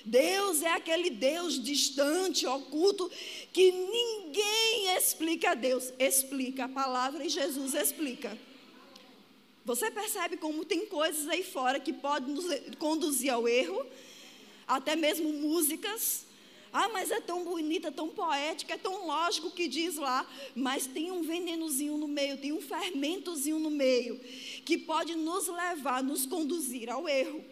Deus 0.04 0.62
é 0.62 0.72
aquele 0.72 1.10
Deus 1.10 1.62
distante, 1.62 2.46
oculto, 2.46 3.10
que 3.52 3.70
ninguém 3.70 4.96
explica. 4.96 5.54
Deus 5.54 5.92
explica 5.98 6.64
a 6.64 6.68
palavra 6.68 7.24
e 7.24 7.28
Jesus 7.28 7.74
explica. 7.74 8.36
Você 9.64 9.90
percebe 9.90 10.36
como 10.36 10.64
tem 10.64 10.86
coisas 10.86 11.28
aí 11.28 11.44
fora 11.44 11.78
que 11.78 11.92
podem 11.92 12.34
nos 12.34 12.46
conduzir 12.78 13.32
ao 13.32 13.46
erro? 13.46 13.86
até 14.66 14.96
mesmo 14.96 15.32
músicas. 15.32 16.24
Ah, 16.76 16.88
mas 16.88 17.12
é 17.12 17.20
tão 17.20 17.44
bonita, 17.44 17.92
tão 17.92 18.08
poética, 18.08 18.74
é 18.74 18.76
tão 18.76 19.06
lógico 19.06 19.48
que 19.48 19.68
diz 19.68 19.94
lá, 19.94 20.26
mas 20.56 20.88
tem 20.88 21.12
um 21.12 21.22
venenozinho 21.22 21.96
no 21.96 22.08
meio, 22.08 22.36
tem 22.36 22.52
um 22.52 22.60
fermentozinho 22.60 23.60
no 23.60 23.70
meio, 23.70 24.18
que 24.64 24.76
pode 24.76 25.14
nos 25.14 25.46
levar, 25.46 26.02
nos 26.02 26.26
conduzir 26.26 26.90
ao 26.90 27.08
erro. 27.08 27.44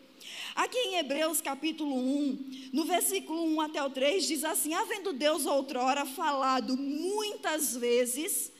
Aqui 0.57 0.77
em 0.77 0.97
Hebreus 0.97 1.41
capítulo 1.41 1.95
1, 1.95 2.71
no 2.73 2.85
versículo 2.85 3.45
1 3.45 3.61
até 3.61 3.81
o 3.81 3.91
3, 3.91 4.27
diz 4.27 4.43
assim: 4.43 4.75
Havendo 4.75 5.13
Deus 5.13 5.47
outrora 5.47 6.05
falado 6.05 6.77
muitas 6.77 7.77
vezes 7.77 8.51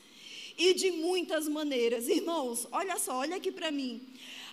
e 0.57 0.73
de 0.73 0.91
muitas 0.91 1.45
maneiras. 1.45 2.07
Irmãos, 2.07 2.69
olha 2.71 2.97
só, 2.97 3.17
olha 3.17 3.35
aqui 3.35 3.51
para 3.51 3.69
mim. 3.69 4.01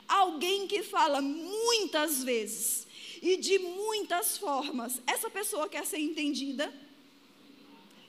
Alguém 0.08 0.66
que 0.66 0.82
fala 0.82 1.22
muitas 1.22 2.24
vezes 2.24 2.89
e 3.22 3.36
de 3.36 3.58
muitas 3.58 4.38
formas. 4.38 5.00
Essa 5.06 5.30
pessoa 5.30 5.68
quer 5.68 5.86
ser 5.86 5.98
entendida? 5.98 6.72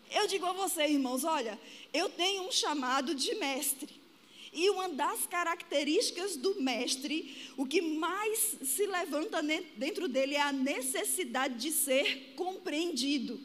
Eu 0.09 0.27
digo 0.27 0.45
a 0.45 0.53
você, 0.53 0.87
irmãos, 0.87 1.23
olha, 1.23 1.59
eu 1.93 2.09
tenho 2.09 2.43
um 2.43 2.51
chamado 2.51 3.15
de 3.15 3.33
mestre. 3.35 4.01
E 4.53 4.69
uma 4.69 4.89
das 4.89 5.25
características 5.25 6.35
do 6.35 6.61
mestre, 6.61 7.49
o 7.55 7.65
que 7.65 7.81
mais 7.81 8.57
se 8.61 8.85
levanta 8.85 9.41
dentro 9.77 10.09
dele 10.09 10.35
é 10.35 10.41
a 10.41 10.51
necessidade 10.51 11.55
de 11.55 11.71
ser 11.71 12.33
compreendido. 12.35 13.39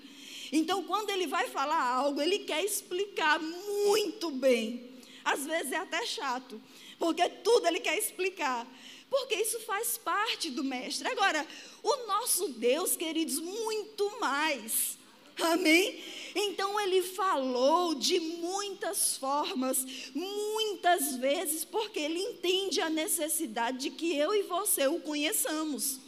Então, 0.51 0.83
quando 0.83 1.11
ele 1.11 1.29
vai 1.29 1.49
falar 1.49 1.81
algo, 1.81 2.21
ele 2.21 2.41
quer 2.41 2.65
explicar 2.65 3.41
muito 3.41 4.33
bem. 4.33 4.91
Às 5.25 5.45
vezes 5.45 5.73
é 5.73 5.77
até 5.77 6.05
chato, 6.07 6.61
porque 6.99 7.29
tudo 7.29 7.67
ele 7.67 7.81
quer 7.81 7.99
explicar 7.99 8.67
porque 9.11 9.35
isso 9.37 9.61
faz 9.61 9.97
parte 9.97 10.51
do 10.51 10.65
mestre. 10.65 11.09
Agora, 11.09 11.47
o 11.83 12.07
nosso 12.07 12.49
Deus, 12.49 12.97
queridos, 12.97 13.39
muito 13.39 14.21
mais. 14.21 14.99
Amém? 15.41 16.03
Então 16.35 16.81
ele 16.81 17.03
falou 17.03 17.95
de 17.95 18.19
muitas 18.19 19.17
formas, 19.17 20.11
muitas 20.15 21.17
vezes, 21.17 21.65
porque 21.65 21.99
ele 21.99 22.19
entende 22.19 22.81
a 22.81 22.89
necessidade 22.89 23.79
de 23.79 23.91
que 23.91 24.17
eu 24.17 24.35
e 24.35 24.43
você 24.43 24.87
o 24.87 25.01
conheçamos. 25.01 26.01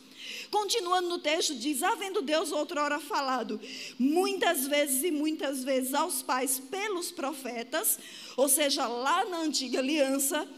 Continuando 0.50 1.08
no 1.08 1.18
texto, 1.18 1.54
diz: 1.54 1.82
Havendo 1.82 2.22
Deus 2.22 2.52
outrora 2.52 2.98
falado, 2.98 3.60
muitas 3.98 4.66
vezes 4.66 5.02
e 5.02 5.10
muitas 5.10 5.62
vezes 5.62 5.94
aos 5.94 6.22
pais 6.22 6.58
pelos 6.58 7.10
profetas, 7.10 7.98
ou 8.36 8.48
seja, 8.48 8.86
lá 8.86 9.24
na 9.26 9.38
antiga 9.40 9.78
aliança, 9.78 10.48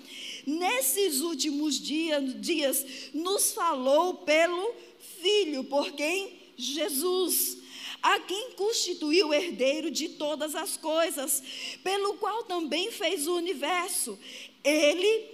nesses 0.46 1.20
últimos 1.20 1.80
dias, 1.80 2.84
nos 3.12 3.52
falou 3.52 4.14
pelo 4.14 4.74
Filho, 5.20 5.64
por 5.64 5.92
quem? 5.92 6.38
Jesus, 6.56 7.58
a 8.02 8.20
quem 8.20 8.52
constituiu 8.52 9.32
herdeiro 9.32 9.90
de 9.90 10.10
todas 10.10 10.54
as 10.54 10.76
coisas, 10.76 11.42
pelo 11.82 12.14
qual 12.14 12.44
também 12.44 12.90
fez 12.90 13.26
o 13.26 13.36
universo. 13.36 14.18
Ele, 14.62 15.28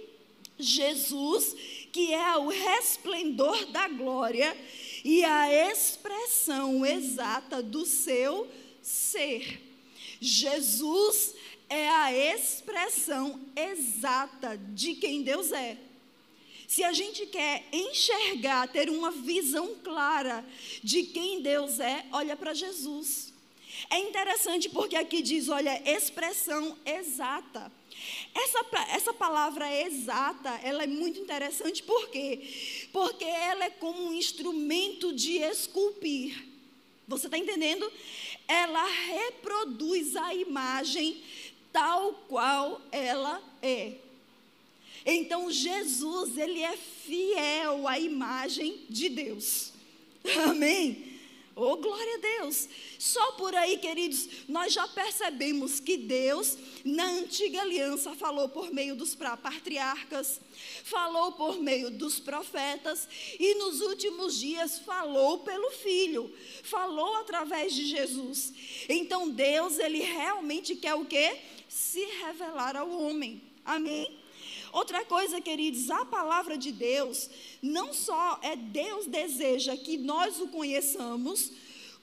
Jesus, 0.57 1.55
que 1.91 2.13
é 2.13 2.37
o 2.37 2.47
resplendor 2.47 3.65
da 3.67 3.87
glória 3.87 4.55
e 5.03 5.23
a 5.23 5.71
expressão 5.71 6.85
exata 6.85 7.61
do 7.61 7.85
seu 7.85 8.47
ser. 8.81 9.61
Jesus 10.19 11.35
é 11.69 11.89
a 11.89 12.13
expressão 12.13 13.39
exata 13.55 14.57
de 14.57 14.95
quem 14.95 15.23
Deus 15.23 15.51
é. 15.51 15.77
Se 16.67 16.83
a 16.83 16.91
gente 16.91 17.25
quer 17.25 17.65
enxergar, 17.71 18.67
ter 18.67 18.89
uma 18.89 19.09
visão 19.09 19.75
clara 19.83 20.45
de 20.83 21.03
quem 21.03 21.41
Deus 21.41 21.79
é, 21.79 22.05
olha 22.11 22.35
para 22.35 22.53
Jesus. 22.53 23.33
É 23.89 23.99
interessante 23.99 24.69
porque 24.69 24.95
aqui 24.95 25.21
diz, 25.21 25.47
olha, 25.49 25.81
expressão 25.89 26.77
exata. 26.85 27.71
Essa, 28.33 28.65
essa 28.89 29.13
palavra 29.13 29.71
exata, 29.81 30.49
ela 30.63 30.83
é 30.83 30.87
muito 30.87 31.19
interessante, 31.19 31.81
por 31.83 32.09
quê? 32.09 32.87
Porque 32.91 33.25
ela 33.25 33.65
é 33.65 33.69
como 33.69 34.07
um 34.07 34.13
instrumento 34.13 35.13
de 35.13 35.37
esculpir. 35.37 36.45
Você 37.07 37.27
está 37.27 37.37
entendendo? 37.37 37.89
Ela 38.47 38.85
reproduz 38.85 40.15
a 40.15 40.33
imagem 40.35 41.23
tal 41.77 42.11
qual 42.27 42.81
ela 42.91 43.39
é. 43.61 43.97
Então 45.05 45.51
Jesus, 45.51 46.35
ele 46.35 46.63
é 46.63 46.75
fiel 46.75 47.87
à 47.87 47.99
imagem 47.99 48.79
de 48.89 49.07
Deus. 49.09 49.73
Amém? 50.49 51.16
Oh, 51.59 51.75
glória 51.77 52.15
a 52.15 52.39
Deus. 52.39 52.69
Só 52.99 53.31
por 53.33 53.55
aí, 53.55 53.77
queridos, 53.79 54.29
nós 54.47 54.71
já 54.71 54.87
percebemos 54.87 55.79
que 55.79 55.97
Deus, 55.97 56.57
na 56.85 57.05
antiga 57.05 57.61
aliança, 57.61 58.15
falou 58.15 58.47
por 58.47 58.71
meio 58.71 58.95
dos 58.95 59.15
patriarcas, 59.15 60.39
falou 60.83 61.31
por 61.31 61.59
meio 61.59 61.89
dos 61.89 62.19
profetas 62.19 63.09
e 63.39 63.55
nos 63.55 63.81
últimos 63.81 64.39
dias 64.39 64.79
falou 64.79 65.39
pelo 65.39 65.71
Filho, 65.71 66.31
falou 66.63 67.15
através 67.15 67.73
de 67.73 67.87
Jesus. 67.87 68.53
Então 68.87 69.27
Deus, 69.27 69.79
ele 69.79 69.99
realmente 70.03 70.75
quer 70.75 70.93
o 70.93 71.05
quê? 71.05 71.37
se 71.67 72.03
revelar 72.21 72.75
ao 72.75 72.89
homem. 72.89 73.41
Amém? 73.65 74.17
Outra 74.71 75.05
coisa, 75.05 75.39
queridos, 75.41 75.89
a 75.89 76.05
palavra 76.05 76.57
de 76.57 76.71
Deus, 76.71 77.29
não 77.61 77.93
só 77.93 78.39
é 78.41 78.55
Deus 78.55 79.05
deseja 79.05 79.75
que 79.75 79.97
nós 79.97 80.39
o 80.39 80.47
conheçamos, 80.47 81.51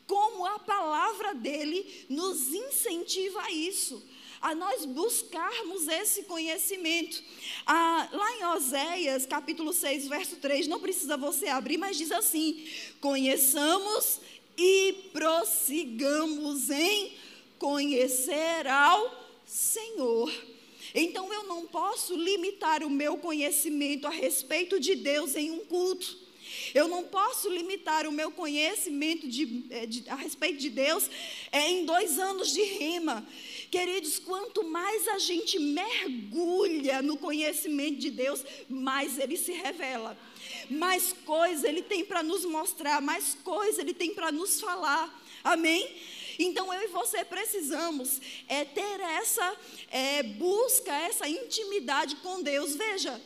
como 0.06 0.44
a 0.44 0.58
palavra 0.58 1.34
dele 1.34 2.06
nos 2.08 2.52
incentiva 2.52 3.40
a 3.42 3.50
isso, 3.50 4.02
a 4.40 4.54
nós 4.54 4.84
buscarmos 4.84 5.88
esse 5.88 6.24
conhecimento. 6.24 7.22
Ah, 7.66 8.08
lá 8.12 8.36
em 8.36 8.44
Oséias, 8.56 9.24
capítulo 9.24 9.72
6, 9.72 10.08
verso 10.08 10.36
3, 10.36 10.66
não 10.66 10.80
precisa 10.80 11.16
você 11.16 11.48
abrir, 11.48 11.78
mas 11.78 11.96
diz 11.96 12.12
assim: 12.12 12.66
conheçamos 13.00 14.20
e 14.56 15.08
prossigamos 15.12 16.70
em 16.70 17.12
conhecer 17.58 18.66
ao 18.68 19.24
Senhor. 19.46 20.53
Então 20.94 21.32
eu 21.32 21.42
não 21.44 21.66
posso 21.66 22.14
limitar 22.14 22.84
o 22.84 22.90
meu 22.90 23.18
conhecimento 23.18 24.06
a 24.06 24.10
respeito 24.10 24.78
de 24.78 24.94
Deus 24.94 25.34
em 25.34 25.50
um 25.50 25.64
culto. 25.64 26.24
Eu 26.72 26.86
não 26.86 27.04
posso 27.04 27.48
limitar 27.48 28.06
o 28.06 28.12
meu 28.12 28.30
conhecimento 28.30 29.26
de, 29.26 29.64
é, 29.70 29.86
de, 29.86 30.08
a 30.08 30.14
respeito 30.14 30.58
de 30.58 30.70
Deus 30.70 31.10
é, 31.50 31.68
em 31.70 31.84
dois 31.84 32.18
anos 32.18 32.52
de 32.52 32.62
rima. 32.62 33.26
Queridos, 33.70 34.18
quanto 34.18 34.62
mais 34.62 35.08
a 35.08 35.18
gente 35.18 35.58
mergulha 35.58 37.02
no 37.02 37.16
conhecimento 37.16 37.98
de 37.98 38.10
Deus, 38.10 38.44
mais 38.68 39.18
ele 39.18 39.36
se 39.36 39.52
revela. 39.52 40.16
Mais 40.70 41.12
coisa 41.24 41.68
ele 41.68 41.82
tem 41.82 42.04
para 42.04 42.22
nos 42.22 42.44
mostrar, 42.44 43.00
mais 43.00 43.34
coisa 43.42 43.80
ele 43.80 43.94
tem 43.94 44.14
para 44.14 44.30
nos 44.32 44.60
falar. 44.60 45.22
Amém? 45.42 45.94
Então 46.38 46.72
eu 46.72 46.82
e 46.82 46.88
você 46.88 47.24
precisamos 47.24 48.20
é, 48.48 48.64
ter 48.64 49.00
essa 49.00 49.56
é, 49.90 50.22
busca, 50.22 50.92
essa 50.92 51.28
intimidade 51.28 52.16
com 52.16 52.42
Deus. 52.42 52.74
Veja, 52.74 53.20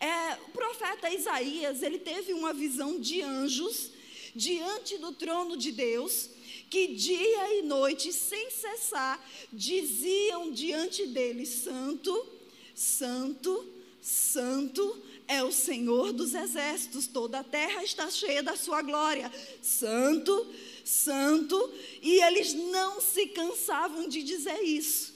é, 0.00 0.38
o 0.46 0.50
profeta 0.50 1.10
Isaías 1.10 1.82
ele 1.82 1.98
teve 1.98 2.32
uma 2.32 2.52
visão 2.52 2.98
de 2.98 3.20
anjos 3.22 3.90
diante 4.34 4.98
do 4.98 5.12
trono 5.12 5.56
de 5.56 5.72
Deus 5.72 6.30
que 6.74 6.88
dia 6.88 7.58
e 7.58 7.62
noite, 7.62 8.12
sem 8.12 8.50
cessar, 8.50 9.24
diziam 9.52 10.50
diante 10.50 11.06
dele: 11.06 11.46
Santo, 11.46 12.26
Santo, 12.74 13.64
Santo 14.00 15.02
é 15.26 15.42
o 15.42 15.52
Senhor 15.52 16.12
dos 16.12 16.34
exércitos, 16.34 17.06
toda 17.06 17.40
a 17.40 17.44
terra 17.44 17.82
está 17.82 18.10
cheia 18.10 18.42
da 18.42 18.56
sua 18.56 18.82
glória. 18.82 19.30
Santo, 19.62 20.46
Santo, 20.84 21.72
e 22.02 22.22
eles 22.22 22.52
não 22.54 23.00
se 23.00 23.26
cansavam 23.28 24.08
de 24.08 24.22
dizer 24.22 24.62
isso. 24.62 25.14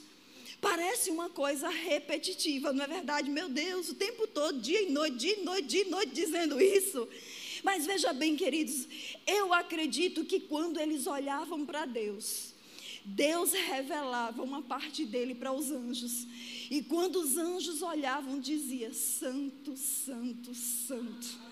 Parece 0.61 1.09
uma 1.09 1.29
coisa 1.29 1.69
repetitiva, 1.69 2.73
não 2.73 2.83
é 2.83 2.87
verdade? 2.87 3.29
Meu 3.29 3.47
Deus, 3.47 3.89
o 3.89 3.95
tempo 3.95 4.27
todo, 4.27 4.59
dia 4.59 4.81
e 4.81 4.89
noite, 4.89 5.17
dia 5.17 5.39
e 5.39 5.43
noite, 5.43 5.67
dia 5.67 5.81
e 5.83 5.89
noite, 5.89 6.11
dizendo 6.11 6.59
isso. 6.59 7.07
Mas 7.63 7.85
veja 7.85 8.11
bem, 8.11 8.35
queridos, 8.35 8.87
eu 9.25 9.53
acredito 9.53 10.25
que 10.25 10.39
quando 10.39 10.79
eles 10.79 11.07
olhavam 11.07 11.65
para 11.65 11.85
Deus, 11.85 12.48
Deus 13.05 13.53
revelava 13.53 14.43
uma 14.43 14.61
parte 14.61 15.05
dele 15.05 15.33
para 15.33 15.51
os 15.51 15.71
anjos. 15.71 16.27
E 16.69 16.83
quando 16.83 17.17
os 17.17 17.37
anjos 17.37 17.81
olhavam, 17.81 18.39
dizia: 18.39 18.93
Santo, 18.93 19.75
Santo, 19.75 20.53
Santo. 20.53 21.49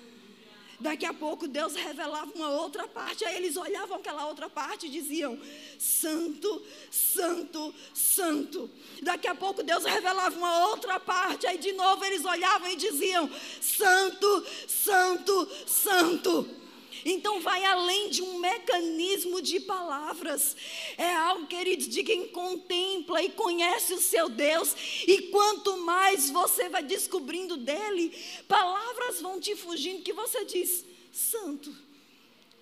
Daqui 0.80 1.08
a 1.08 1.13
pouco 1.13 1.48
Deus 1.48 1.74
revelava 1.74 2.32
uma 2.36 2.50
outra 2.50 2.88
parte, 2.88 3.25
aí 3.25 3.36
eles 3.38 3.58
olhavam 3.58 3.98
aquela 3.98 4.27
outra 4.27 4.48
parte 4.48 4.86
e 4.86 4.89
diziam: 4.89 5.39
Santo, 5.80 6.63
Santo, 6.92 7.74
Santo. 7.94 8.70
Daqui 9.01 9.27
a 9.27 9.34
pouco 9.34 9.63
Deus 9.63 9.84
revelava 9.86 10.38
uma 10.38 10.68
outra 10.68 11.00
parte, 11.00 11.48
aí 11.48 11.58
de 11.58 11.72
novo 11.74 12.06
eles 12.06 12.24
olhavam 12.24 12.70
e 12.70 12.75
diziam: 12.75 13.27
Santo, 13.60 14.46
Santo, 14.68 15.50
Santo. 15.66 16.66
Então 17.06 17.39
vai 17.39 17.63
além 17.63 18.10
de 18.10 18.22
um 18.22 18.39
mecanismo 18.39 19.42
de 19.42 19.60
palavras. 19.60 20.56
É 20.98 21.13
algo, 21.13 21.48
queridos, 21.48 21.88
de 21.88 22.04
quem 22.04 22.27
contempla 22.27 23.22
e 23.22 23.30
conhece 23.30 23.94
o 23.94 24.01
seu 24.01 24.30
Deus. 24.30 24.75
E 25.08 25.24
quanto 25.24 25.77
mais 25.77 26.30
você 26.30 26.70
vai 26.70 26.84
descobrindo 26.84 27.58
dele, 27.58 28.13
palavras 28.48 29.22
vão 29.22 29.39
te 29.39 29.56
fugindo 29.56 30.04
que 30.04 30.13
você 30.13 30.46
diz: 30.46 30.86
Santo, 31.12 31.75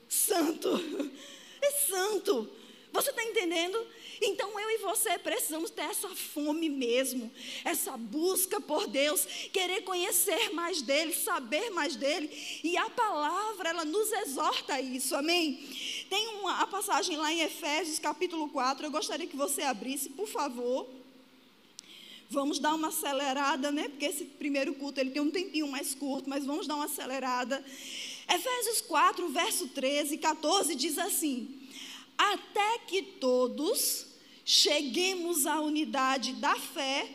Santo, 0.07 0.69
é 1.61 1.71
Santo. 1.71 2.64
Você 2.95 3.09
está 3.09 3.21
entendendo? 3.25 3.85
Então 4.21 4.57
eu 4.57 4.71
e 4.71 4.77
você 4.77 5.19
precisamos 5.19 5.69
ter 5.69 5.81
essa 5.81 6.07
fome 6.07 6.69
mesmo, 6.69 7.29
essa 7.65 7.97
busca 7.97 8.61
por 8.61 8.87
Deus, 8.87 9.25
querer 9.51 9.81
conhecer 9.81 10.53
mais 10.53 10.81
dele, 10.81 11.13
saber 11.13 11.71
mais 11.71 11.97
dele. 11.97 12.29
E 12.63 12.77
a 12.77 12.89
palavra, 12.89 13.67
ela 13.67 13.83
nos 13.83 14.09
exorta 14.13 14.75
a 14.75 14.81
isso, 14.81 15.13
amém? 15.13 15.59
Tem 16.09 16.27
uma 16.39 16.61
a 16.61 16.67
passagem 16.67 17.17
lá 17.17 17.33
em 17.33 17.41
Efésios 17.41 17.99
capítulo 17.99 18.47
4, 18.47 18.85
eu 18.85 18.91
gostaria 18.91 19.27
que 19.27 19.35
você 19.35 19.63
abrisse, 19.63 20.09
por 20.11 20.27
favor. 20.27 20.87
Vamos 22.29 22.59
dar 22.59 22.73
uma 22.73 22.87
acelerada, 22.87 23.73
né? 23.73 23.89
Porque 23.89 24.05
esse 24.05 24.23
primeiro 24.23 24.73
culto 24.75 25.01
ele 25.01 25.11
tem 25.11 25.21
um 25.21 25.29
tempinho 25.29 25.67
mais 25.67 25.93
curto, 25.93 26.29
mas 26.29 26.45
vamos 26.45 26.65
dar 26.65 26.75
uma 26.75 26.85
acelerada. 26.85 27.63
Efésios 28.27 28.81
4, 28.81 29.27
verso 29.29 29.67
13 29.67 30.15
e 30.15 30.17
14 30.17 30.75
diz 30.75 30.97
assim: 30.97 31.54
Até 32.17 32.79
que 32.87 33.01
todos 33.01 34.07
cheguemos 34.43 35.45
à 35.45 35.59
unidade 35.59 36.33
da 36.33 36.55
fé 36.55 37.09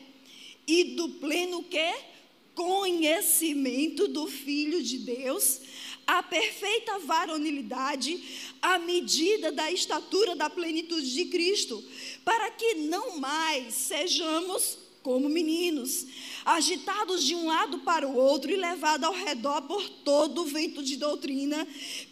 e 0.66 0.97
do 0.97 1.09
pleno 1.11 1.62
que 1.64 2.11
conhecimento 2.54 4.09
do 4.09 4.26
Filho 4.26 4.83
de 4.83 4.99
Deus, 4.99 5.61
a 6.07 6.23
perfeita 6.23 6.99
varonilidade, 6.99 8.23
à 8.61 8.78
medida 8.78 9.50
da 9.50 9.71
estatura 9.71 10.37
da 10.37 10.50
plenitude 10.50 11.12
de 11.12 11.26
Cristo, 11.26 11.83
para 12.25 12.50
que 12.50 12.75
não 12.75 13.19
mais 13.19 13.73
sejamos 13.75 14.89
como 15.02 15.28
meninos, 15.28 16.07
agitados 16.45 17.25
de 17.25 17.35
um 17.35 17.47
lado 17.47 17.78
para 17.80 18.07
o 18.07 18.16
outro 18.16 18.50
e 18.50 18.57
levados 18.57 19.07
ao 19.07 19.14
redor 19.14 19.62
por 19.62 19.88
todo 19.88 20.42
o 20.42 20.47
vento 20.47 20.83
de 20.83 20.97
doutrina, 20.97 21.66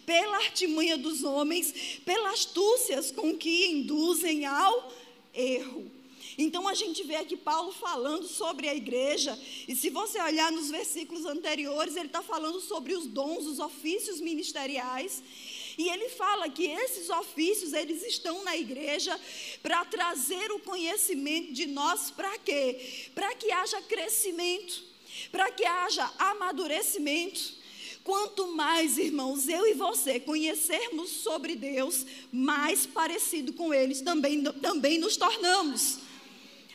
pela 0.05 0.37
artimanha 0.37 0.97
dos 0.97 1.23
homens, 1.23 1.99
pelas 2.05 2.33
astúcias 2.33 3.11
com 3.11 3.37
que 3.37 3.67
induzem 3.67 4.45
ao 4.45 4.91
erro. 5.33 5.91
Então 6.37 6.67
a 6.69 6.73
gente 6.73 7.03
vê 7.03 7.17
aqui 7.17 7.35
Paulo 7.35 7.71
falando 7.73 8.25
sobre 8.25 8.69
a 8.69 8.73
igreja, 8.73 9.37
e 9.67 9.75
se 9.75 9.89
você 9.89 10.21
olhar 10.21 10.51
nos 10.51 10.71
versículos 10.71 11.25
anteriores, 11.25 11.97
ele 11.97 12.07
está 12.07 12.21
falando 12.21 12.61
sobre 12.61 12.93
os 12.93 13.05
dons, 13.05 13.45
os 13.45 13.59
ofícios 13.59 14.21
ministeriais. 14.21 15.21
E 15.79 15.87
ele 15.87 16.09
fala 16.09 16.49
que 16.49 16.65
esses 16.65 17.09
ofícios, 17.09 17.71
eles 17.71 18.03
estão 18.03 18.43
na 18.43 18.57
igreja 18.57 19.17
para 19.63 19.85
trazer 19.85 20.51
o 20.51 20.59
conhecimento 20.59 21.53
de 21.53 21.67
nós 21.67 22.11
para 22.11 22.37
quê? 22.39 23.09
Para 23.15 23.33
que 23.33 23.49
haja 23.49 23.81
crescimento, 23.83 24.83
para 25.31 25.49
que 25.49 25.63
haja 25.65 26.11
amadurecimento. 26.19 27.53
Quanto 28.03 28.47
mais, 28.47 28.97
irmãos, 28.97 29.47
eu 29.47 29.65
e 29.67 29.73
você 29.73 30.19
conhecermos 30.19 31.11
sobre 31.11 31.55
Deus, 31.55 32.05
mais 32.29 32.85
parecido 32.85 33.53
com 33.53 33.73
eles 33.73 34.01
também, 34.01 34.43
também 34.43 34.97
nos 34.97 35.15
tornamos. 35.15 35.99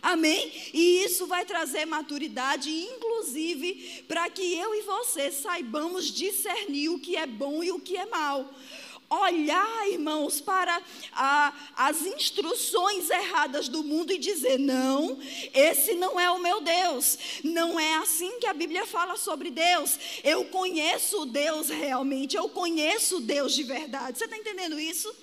Amém? 0.01 0.51
E 0.73 1.05
isso 1.05 1.27
vai 1.27 1.45
trazer 1.45 1.85
maturidade, 1.85 2.71
inclusive, 2.71 4.03
para 4.09 4.31
que 4.31 4.55
eu 4.55 4.75
e 4.75 4.81
você 4.81 5.31
saibamos 5.31 6.11
discernir 6.11 6.89
o 6.89 6.99
que 6.99 7.17
é 7.17 7.27
bom 7.27 7.63
e 7.63 7.71
o 7.71 7.79
que 7.79 7.99
é 7.99 8.07
mal 8.07 8.51
olhar, 9.09 9.89
irmãos, 9.89 10.41
para 10.41 10.83
a, 11.13 11.55
as 11.77 12.03
instruções 12.03 13.11
erradas 13.11 13.69
do 13.69 13.83
mundo 13.83 14.13
e 14.13 14.19
dizer: 14.19 14.59
não, 14.59 15.19
esse 15.53 15.95
não 15.95 16.19
é 16.19 16.31
o 16.31 16.41
meu 16.41 16.61
Deus. 16.61 17.19
Não 17.43 17.79
é 17.79 17.97
assim 17.97 18.39
que 18.41 18.47
a 18.47 18.55
Bíblia 18.55 18.87
fala 18.87 19.17
sobre 19.17 19.51
Deus. 19.51 19.99
Eu 20.23 20.45
conheço 20.47 21.27
Deus 21.27 21.69
realmente, 21.69 22.37
eu 22.37 22.49
conheço 22.49 23.21
Deus 23.21 23.55
de 23.55 23.63
verdade. 23.63 24.19
Você 24.19 24.25
está 24.25 24.37
entendendo 24.37 24.79
isso? 24.79 25.15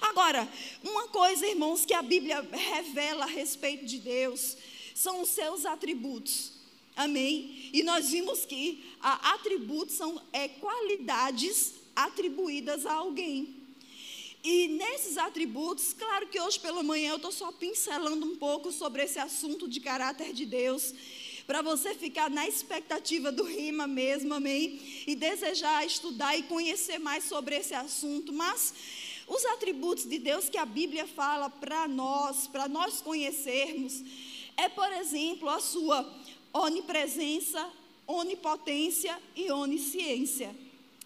Agora, 0.00 0.48
uma 0.82 1.08
coisa, 1.08 1.46
irmãos, 1.46 1.84
que 1.84 1.94
a 1.94 2.02
Bíblia 2.02 2.46
revela 2.50 3.24
a 3.24 3.28
respeito 3.28 3.84
de 3.86 3.98
Deus 3.98 4.56
são 4.94 5.22
os 5.22 5.30
seus 5.30 5.64
atributos. 5.64 6.52
Amém? 6.94 7.70
E 7.72 7.82
nós 7.82 8.10
vimos 8.10 8.44
que 8.44 8.84
atributos 9.00 9.94
são 9.94 10.20
é, 10.32 10.48
qualidades 10.48 11.74
atribuídas 11.94 12.86
a 12.86 12.94
alguém. 12.94 13.62
E 14.44 14.68
nesses 14.68 15.16
atributos, 15.18 15.92
claro 15.92 16.26
que 16.26 16.40
hoje 16.40 16.58
pela 16.58 16.82
manhã 16.82 17.10
eu 17.10 17.16
estou 17.16 17.30
só 17.30 17.52
pincelando 17.52 18.26
um 18.26 18.34
pouco 18.36 18.72
sobre 18.72 19.04
esse 19.04 19.18
assunto 19.18 19.68
de 19.68 19.78
caráter 19.78 20.32
de 20.32 20.44
Deus, 20.44 20.92
para 21.46 21.62
você 21.62 21.94
ficar 21.94 22.28
na 22.28 22.46
expectativa 22.48 23.30
do 23.30 23.44
rima 23.44 23.86
mesmo, 23.86 24.34
amém? 24.34 24.80
E 25.06 25.14
desejar 25.14 25.86
estudar 25.86 26.36
e 26.36 26.42
conhecer 26.44 26.98
mais 26.98 27.24
sobre 27.24 27.56
esse 27.56 27.74
assunto. 27.74 28.32
Mas 28.32 28.74
os 29.28 29.44
atributos 29.46 30.08
de 30.08 30.18
Deus 30.18 30.48
que 30.48 30.58
a 30.58 30.66
Bíblia 30.66 31.06
fala 31.06 31.48
para 31.48 31.86
nós, 31.86 32.48
para 32.48 32.68
nós 32.68 33.00
conhecermos, 33.00 34.02
é, 34.56 34.68
por 34.68 34.90
exemplo, 34.92 35.48
a 35.48 35.60
sua 35.60 36.10
onipresença, 36.52 37.70
onipotência 38.06 39.16
e 39.36 39.50
onisciência. 39.50 40.54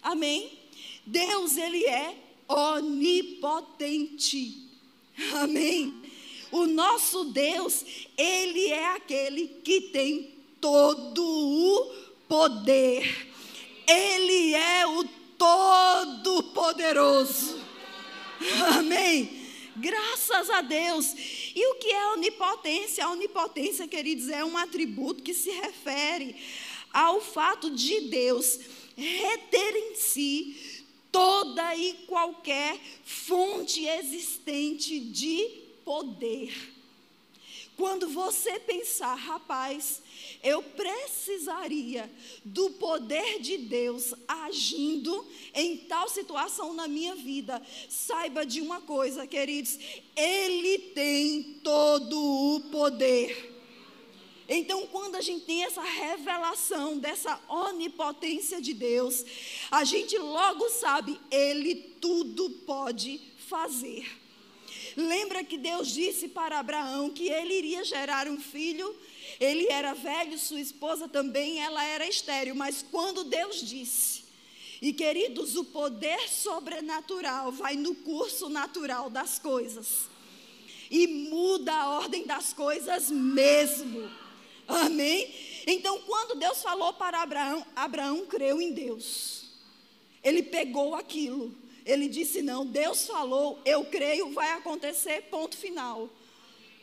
Amém? 0.01 0.56
Deus, 1.05 1.57
Ele 1.57 1.85
é 1.85 2.15
onipotente. 2.47 4.65
Amém. 5.33 5.93
O 6.51 6.65
nosso 6.65 7.25
Deus, 7.25 7.83
Ele 8.17 8.67
é 8.67 8.95
aquele 8.95 9.47
que 9.63 9.81
tem 9.81 10.31
todo 10.61 11.21
o 11.23 11.93
poder. 12.27 13.27
Ele 13.87 14.53
é 14.53 14.87
o 14.87 15.03
Todo-Poderoso. 15.37 17.61
Amém. 18.75 19.45
Graças 19.75 20.49
a 20.49 20.61
Deus. 20.61 21.13
E 21.55 21.71
o 21.71 21.75
que 21.75 21.91
é 21.91 22.13
onipotência? 22.13 23.05
A 23.05 23.11
onipotência, 23.11 23.87
queridos, 23.87 24.29
é 24.29 24.43
um 24.43 24.57
atributo 24.57 25.21
que 25.21 25.35
se 25.35 25.51
refere 25.51 26.35
ao 26.91 27.21
fato 27.21 27.69
de 27.69 28.01
Deus 28.01 28.59
reter 28.95 29.75
em 29.75 29.95
si 29.95 30.57
toda 31.11 31.75
e 31.75 31.93
qualquer 32.07 32.79
fonte 33.03 33.85
existente 33.85 34.99
de 34.99 35.67
poder. 35.83 36.75
Quando 37.77 38.09
você 38.09 38.59
pensar, 38.59 39.13
rapaz, 39.13 40.01
eu 40.43 40.63
precisaria 40.63 42.11
do 42.43 42.71
poder 42.71 43.39
de 43.39 43.57
Deus 43.57 44.15
agindo 44.27 45.23
em 45.53 45.77
tal 45.77 46.09
situação 46.09 46.73
na 46.73 46.87
minha 46.87 47.15
vida. 47.15 47.61
Saiba 47.87 48.43
de 48.43 48.61
uma 48.61 48.81
coisa, 48.81 49.27
queridos, 49.27 49.77
Ele 50.15 50.79
tem 50.95 51.59
todo 51.63 52.19
o 52.19 52.61
poder. 52.71 53.56
Então, 54.49 54.87
quando 54.87 55.15
a 55.15 55.21
gente 55.21 55.45
tem 55.45 55.63
essa 55.63 55.81
revelação 55.81 56.97
dessa 56.97 57.39
onipotência 57.49 58.61
de 58.61 58.73
Deus, 58.73 59.25
a 59.69 59.83
gente 59.83 60.17
logo 60.17 60.69
sabe, 60.69 61.19
Ele 61.29 61.75
tudo 61.99 62.49
pode 62.65 63.19
fazer. 63.49 64.05
Lembra 64.95 65.43
que 65.43 65.57
Deus 65.57 65.93
disse 65.93 66.27
para 66.27 66.57
Abraão 66.57 67.11
que 67.11 67.29
ele 67.29 67.53
iria 67.53 67.83
gerar 67.83 68.27
um 68.27 68.39
filho? 68.39 68.95
Ele 69.39 69.67
era 69.67 69.93
velho, 69.93 70.39
sua 70.39 70.59
esposa 70.59 71.07
também, 71.07 71.59
ela 71.59 71.83
era 71.83 72.07
estéril, 72.07 72.55
mas 72.55 72.83
quando 72.89 73.23
Deus 73.23 73.61
disse, 73.61 74.23
e 74.81 74.91
queridos, 74.93 75.55
o 75.55 75.65
poder 75.65 76.27
sobrenatural 76.29 77.51
vai 77.51 77.75
no 77.75 77.93
curso 77.93 78.49
natural 78.49 79.09
das 79.09 79.37
coisas 79.37 80.09
e 80.89 81.05
muda 81.05 81.73
a 81.73 81.89
ordem 81.89 82.25
das 82.25 82.53
coisas 82.53 83.11
mesmo. 83.11 84.09
Amém? 84.67 85.33
Então, 85.65 85.99
quando 86.01 86.39
Deus 86.39 86.61
falou 86.61 86.93
para 86.93 87.21
Abraão, 87.21 87.65
Abraão 87.75 88.25
creu 88.25 88.61
em 88.61 88.71
Deus. 88.71 89.45
Ele 90.23 90.43
pegou 90.43 90.95
aquilo. 90.95 91.55
Ele 91.85 92.09
disse: 92.09 92.41
Não, 92.41 92.65
Deus 92.65 93.07
falou, 93.07 93.59
eu 93.65 93.85
creio, 93.85 94.31
vai 94.31 94.51
acontecer, 94.51 95.23
ponto 95.23 95.57
final. 95.57 96.09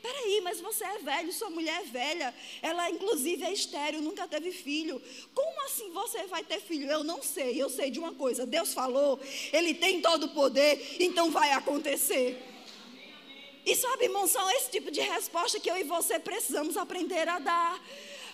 Peraí, 0.00 0.42
mas 0.42 0.60
você 0.60 0.84
é 0.84 0.98
velho, 0.98 1.32
sua 1.32 1.48
mulher 1.48 1.80
é 1.80 1.84
velha, 1.84 2.34
ela 2.60 2.90
inclusive 2.90 3.42
é 3.42 3.50
estéreo, 3.50 4.02
nunca 4.02 4.28
teve 4.28 4.52
filho. 4.52 5.00
Como 5.34 5.64
assim 5.64 5.90
você 5.92 6.24
vai 6.24 6.44
ter 6.44 6.60
filho? 6.60 6.90
Eu 6.90 7.02
não 7.02 7.22
sei, 7.22 7.62
eu 7.62 7.70
sei 7.70 7.90
de 7.90 7.98
uma 7.98 8.12
coisa: 8.12 8.44
Deus 8.44 8.74
falou, 8.74 9.18
Ele 9.52 9.72
tem 9.72 10.02
todo 10.02 10.24
o 10.24 10.34
poder, 10.34 10.96
então 11.00 11.30
vai 11.30 11.52
acontecer. 11.52 12.53
E 13.64 13.74
sabe, 13.74 14.04
irmão, 14.04 14.26
são 14.26 14.50
esse 14.50 14.70
tipo 14.70 14.90
de 14.90 15.00
resposta 15.00 15.58
que 15.58 15.70
eu 15.70 15.76
e 15.76 15.84
você 15.84 16.18
precisamos 16.18 16.76
aprender 16.76 17.28
a 17.28 17.38
dar. 17.38 17.80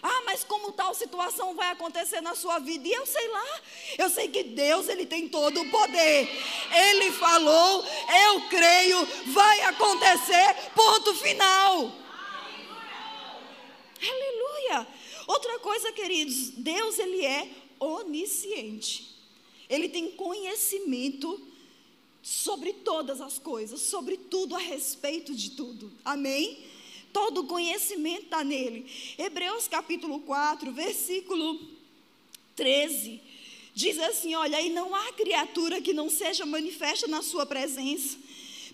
Ah, 0.02 0.22
mas 0.24 0.42
como 0.42 0.72
tal 0.72 0.94
situação 0.94 1.54
vai 1.54 1.70
acontecer 1.70 2.20
na 2.20 2.34
sua 2.34 2.58
vida? 2.58 2.88
E 2.88 2.92
eu 2.92 3.04
sei 3.04 3.28
lá. 3.28 3.60
Eu 3.98 4.08
sei 4.08 4.28
que 4.28 4.42
Deus, 4.42 4.88
ele 4.88 5.04
tem 5.04 5.28
todo 5.28 5.60
o 5.60 5.70
poder. 5.70 6.28
Ele 6.74 7.12
falou, 7.12 7.84
eu 8.26 8.40
creio, 8.48 9.06
vai 9.26 9.60
acontecer. 9.62 10.56
Ponto 10.74 11.14
final. 11.14 11.92
Aleluia. 14.02 14.88
Outra 15.26 15.58
coisa, 15.58 15.92
queridos, 15.92 16.50
Deus 16.50 16.98
ele 16.98 17.24
é 17.24 17.48
onisciente. 17.78 19.16
Ele 19.68 19.88
tem 19.88 20.10
conhecimento 20.12 21.49
sobre 22.22 22.72
todas 22.72 23.20
as 23.20 23.38
coisas, 23.38 23.80
sobre 23.80 24.16
tudo 24.16 24.54
a 24.54 24.58
respeito 24.58 25.34
de 25.34 25.50
tudo. 25.50 25.92
Amém? 26.04 26.58
Todo 27.12 27.44
conhecimento 27.44 28.24
está 28.24 28.44
nele. 28.44 28.86
Hebreus 29.18 29.66
capítulo 29.66 30.20
4, 30.20 30.72
versículo 30.72 31.60
13. 32.54 33.20
Diz 33.74 33.98
assim: 33.98 34.34
Olha, 34.34 34.60
e 34.60 34.70
não 34.70 34.94
há 34.94 35.12
criatura 35.12 35.80
que 35.80 35.92
não 35.92 36.08
seja 36.10 36.44
manifesta 36.46 37.06
na 37.08 37.22
sua 37.22 37.46
presença. 37.46 38.18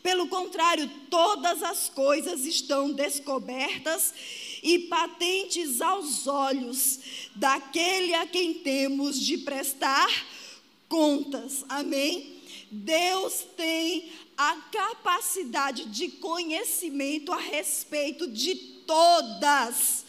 Pelo 0.02 0.28
contrário, 0.28 0.88
todas 1.10 1.62
as 1.62 1.88
coisas 1.88 2.44
estão 2.44 2.92
descobertas 2.92 4.14
e 4.62 4.80
patentes 4.80 5.80
aos 5.80 6.26
olhos 6.26 7.00
daquele 7.34 8.14
a 8.14 8.26
quem 8.26 8.54
temos 8.54 9.18
de 9.18 9.38
prestar 9.38 10.08
contas. 10.88 11.64
Amém? 11.68 12.35
Deus 12.70 13.46
tem 13.56 14.10
a 14.36 14.56
capacidade 14.72 15.86
de 15.86 16.08
conhecimento 16.08 17.32
a 17.32 17.38
respeito 17.38 18.28
de 18.28 18.54
todas, 18.86 20.04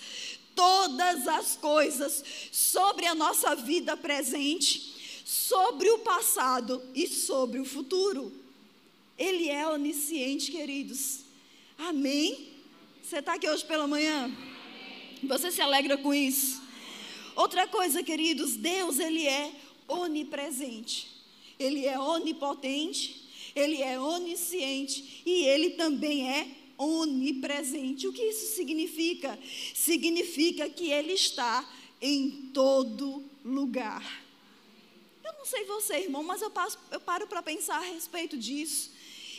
todas 0.55 1.27
as 1.27 1.55
coisas 1.55 2.23
sobre 2.51 3.05
a 3.05 3.15
nossa 3.15 3.55
vida 3.55 3.95
presente, 3.95 5.21
sobre 5.25 5.89
o 5.89 5.99
passado 5.99 6.83
e 6.93 7.07
sobre 7.07 7.59
o 7.59 7.65
futuro. 7.65 8.33
Ele 9.17 9.49
é 9.49 9.67
onisciente, 9.67 10.51
queridos. 10.51 11.21
Amém? 11.77 12.53
Você 13.03 13.19
está 13.19 13.35
aqui 13.35 13.49
hoje 13.49 13.65
pela 13.65 13.87
manhã? 13.87 14.31
Você 15.23 15.51
se 15.51 15.61
alegra 15.61 15.97
com 15.97 16.13
isso? 16.13 16.61
Outra 17.35 17.67
coisa, 17.67 18.03
queridos, 18.03 18.55
Deus, 18.55 18.99
Ele 18.99 19.25
é 19.27 19.51
onipresente. 19.87 21.16
Ele 21.59 21.85
é 21.85 21.99
onipotente, 21.99 23.27
ele 23.55 23.81
é 23.81 23.99
onisciente 23.99 25.23
e 25.25 25.45
ele 25.45 25.71
também 25.71 26.29
é 26.29 26.47
onipresente. 26.77 28.07
O 28.07 28.13
que 28.13 28.21
isso 28.21 28.55
significa? 28.55 29.37
Significa 29.73 30.69
que 30.69 30.89
ele 30.89 31.13
está 31.13 31.67
em 32.01 32.51
todo 32.53 33.23
lugar. 33.43 34.25
Eu 35.23 35.33
não 35.33 35.45
sei 35.45 35.65
você, 35.65 35.97
irmão, 36.01 36.23
mas 36.23 36.41
eu, 36.41 36.49
passo, 36.49 36.77
eu 36.91 36.99
paro 36.99 37.27
para 37.27 37.41
pensar 37.41 37.77
a 37.77 37.81
respeito 37.81 38.37
disso. 38.37 38.91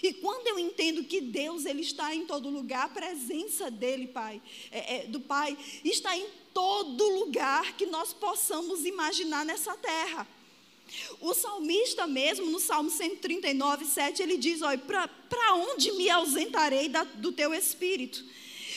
E 0.03 0.13
quando 0.13 0.47
eu 0.47 0.59
entendo 0.59 1.05
que 1.05 1.21
Deus 1.21 1.65
ele 1.65 1.83
está 1.83 2.15
em 2.15 2.25
todo 2.27 2.49
lugar, 2.49 2.85
a 2.85 2.89
presença 2.89 3.71
dele, 3.71 4.07
Pai, 4.07 4.41
é, 4.71 4.97
é, 4.97 5.07
do 5.07 5.21
Pai, 5.21 5.57
está 5.85 6.17
em 6.17 6.27
todo 6.55 7.09
lugar 7.19 7.77
que 7.77 7.87
nós 7.87 8.13
possamos 8.13 8.85
imaginar 8.85 9.45
nessa 9.45 9.77
terra. 9.77 10.27
O 11.21 11.35
salmista 11.35 12.07
mesmo, 12.07 12.47
no 12.47 12.61
Salmo 12.61 12.91
139, 12.91 13.85
7, 13.85 14.23
ele 14.23 14.37
diz: 14.37 14.63
Olha, 14.63 14.79
para 14.79 15.55
onde 15.55 15.93
me 15.93 16.09
ausentarei 16.09 16.89
da, 16.89 17.05
do 17.05 17.33
teu 17.33 17.53
espírito? 17.53 18.25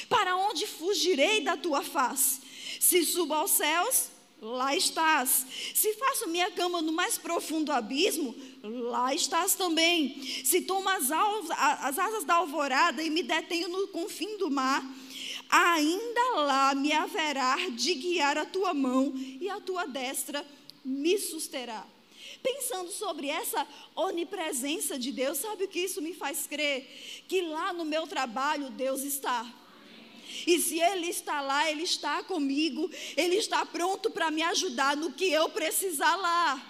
Para 0.10 0.36
onde 0.36 0.67
fugirei 0.67 1.41
da 1.41 1.56
tua 1.56 1.82
face? 1.82 2.41
Se 2.80 3.06
subo 3.06 3.34
aos 3.34 3.52
céus, 3.52 4.10
lá 4.41 4.76
estás. 4.76 5.45
Se 5.74 5.93
faço 5.93 6.28
minha 6.28 6.52
cama 6.52 6.82
no 6.82 6.91
mais 6.91 7.17
profundo 7.17 7.71
abismo, 7.71 8.36
lá 8.63 9.13
estás 9.13 9.56
também. 9.56 10.21
Se 10.43 10.62
tomo 10.62 10.89
as, 10.89 11.12
as 11.12 12.00
asas 12.00 12.24
da 12.24 12.36
alvorada 12.36 13.04
e 13.04 13.10
me 13.10 13.24
detenho 13.24 13.69
no 13.69 13.88
confim 13.89 14.38
do 14.38 14.50
mar, 14.50 14.84
ainda 15.50 16.21
lá 16.38 16.74
me 16.74 16.91
haverá 16.91 17.56
de 17.69 17.93
guiar 17.93 18.38
a 18.38 18.45
tua 18.45 18.74
mão 18.74 19.13
e 19.15 19.50
a 19.50 19.62
tua 19.62 19.86
destra 19.86 20.45
me 20.84 21.17
susterá. 21.17 21.86
Pensando 22.43 22.91
sobre 22.91 23.27
essa 23.27 23.67
onipresença 23.95 24.97
de 24.97 25.12
Deus, 25.12 25.38
sabe 25.38 25.65
o 25.65 25.67
que 25.67 25.80
isso 25.80 26.01
me 26.01 26.13
faz 26.13 26.47
crer? 26.47 27.23
Que 27.27 27.41
lá 27.41 27.71
no 27.73 27.86
meu 27.86 28.08
trabalho 28.08 28.69
Deus 28.69 29.01
está. 29.01 29.45
E 30.47 30.60
se 30.60 30.80
Ele 30.80 31.08
está 31.08 31.41
lá, 31.41 31.69
Ele 31.69 31.84
está 31.84 32.23
comigo, 32.23 32.89
Ele 33.15 33.36
está 33.36 33.65
pronto 33.65 34.10
para 34.10 34.32
me 34.32 34.41
ajudar 34.41 34.95
no 34.95 35.12
que 35.12 35.25
eu 35.25 35.49
precisar 35.49 36.15
lá. 36.15 36.67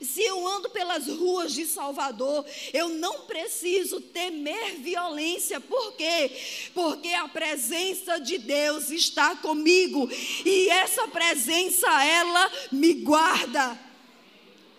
Se 0.00 0.22
eu 0.22 0.46
ando 0.46 0.70
pelas 0.70 1.08
ruas 1.08 1.52
de 1.52 1.66
Salvador, 1.66 2.44
eu 2.72 2.88
não 2.88 3.22
preciso 3.22 4.00
temer 4.00 4.76
violência. 4.76 5.60
Por 5.60 5.92
quê? 5.94 6.30
Porque 6.72 7.08
a 7.08 7.28
presença 7.28 8.18
de 8.18 8.38
Deus 8.38 8.90
está 8.90 9.34
comigo 9.36 10.08
e 10.44 10.68
essa 10.68 11.08
presença 11.08 12.04
ela 12.04 12.50
me 12.70 12.94
guarda. 12.94 13.87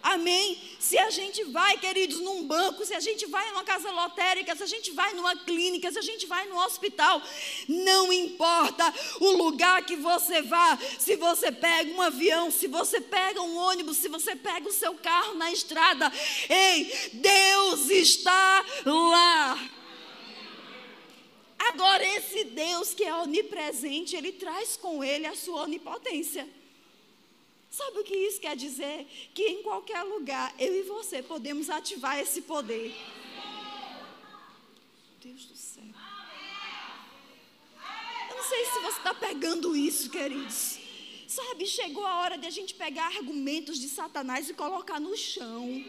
Amém? 0.01 0.57
Se 0.79 0.97
a 0.97 1.09
gente 1.09 1.43
vai, 1.45 1.77
queridos, 1.77 2.19
num 2.21 2.43
banco, 2.45 2.85
se 2.85 2.93
a 2.93 2.99
gente 2.99 3.25
vai 3.25 3.49
numa 3.49 3.63
casa 3.63 3.91
lotérica, 3.91 4.55
se 4.55 4.63
a 4.63 4.67
gente 4.67 4.91
vai 4.91 5.13
numa 5.13 5.35
clínica, 5.35 5.91
se 5.91 5.99
a 5.99 6.01
gente 6.01 6.25
vai 6.25 6.47
no 6.47 6.57
hospital, 6.57 7.21
não 7.67 8.11
importa 8.11 8.93
o 9.19 9.31
lugar 9.31 9.85
que 9.85 9.97
você 9.97 10.41
vá, 10.41 10.77
se 10.97 11.15
você 11.17 11.51
pega 11.51 11.91
um 11.91 12.01
avião, 12.01 12.49
se 12.49 12.67
você 12.67 13.01
pega 13.01 13.41
um 13.41 13.57
ônibus, 13.57 13.97
se 13.97 14.07
você 14.07 14.35
pega 14.35 14.69
o 14.69 14.73
seu 14.73 14.95
carro 14.95 15.35
na 15.35 15.51
estrada, 15.51 16.11
ei, 16.49 17.11
Deus 17.13 17.89
está 17.89 18.65
lá. 18.85 19.69
Agora, 21.59 22.03
esse 22.15 22.45
Deus 22.45 22.93
que 22.93 23.03
é 23.03 23.13
onipresente, 23.13 24.15
ele 24.15 24.31
traz 24.31 24.77
com 24.77 25.03
ele 25.03 25.27
a 25.27 25.35
sua 25.35 25.63
onipotência. 25.63 26.47
Sabe 27.69 27.99
o 27.99 28.03
que 28.03 28.15
isso 28.15 28.41
quer 28.41 28.55
dizer? 28.55 29.05
Que 29.33 29.43
em 29.43 29.63
qualquer 29.63 30.01
lugar, 30.03 30.53
eu 30.57 30.73
e 30.75 30.83
você 30.83 31.21
podemos 31.21 31.69
ativar 31.69 32.19
esse 32.19 32.41
poder. 32.41 32.95
Deus 35.21 35.45
do 35.45 35.55
céu. 35.55 35.83
Eu 38.29 38.35
não 38.35 38.43
sei 38.43 38.65
se 38.65 38.79
você 38.79 38.97
está 38.97 39.13
pegando 39.13 39.75
isso, 39.75 40.09
queridos. 40.09 40.79
Sabe, 41.27 41.67
chegou 41.67 42.05
a 42.05 42.21
hora 42.21 42.37
de 42.37 42.47
a 42.47 42.49
gente 42.49 42.73
pegar 42.73 43.05
argumentos 43.05 43.79
de 43.79 43.87
Satanás 43.87 44.49
e 44.49 44.53
colocar 44.53 44.99
no 44.99 45.15
chão 45.15 45.83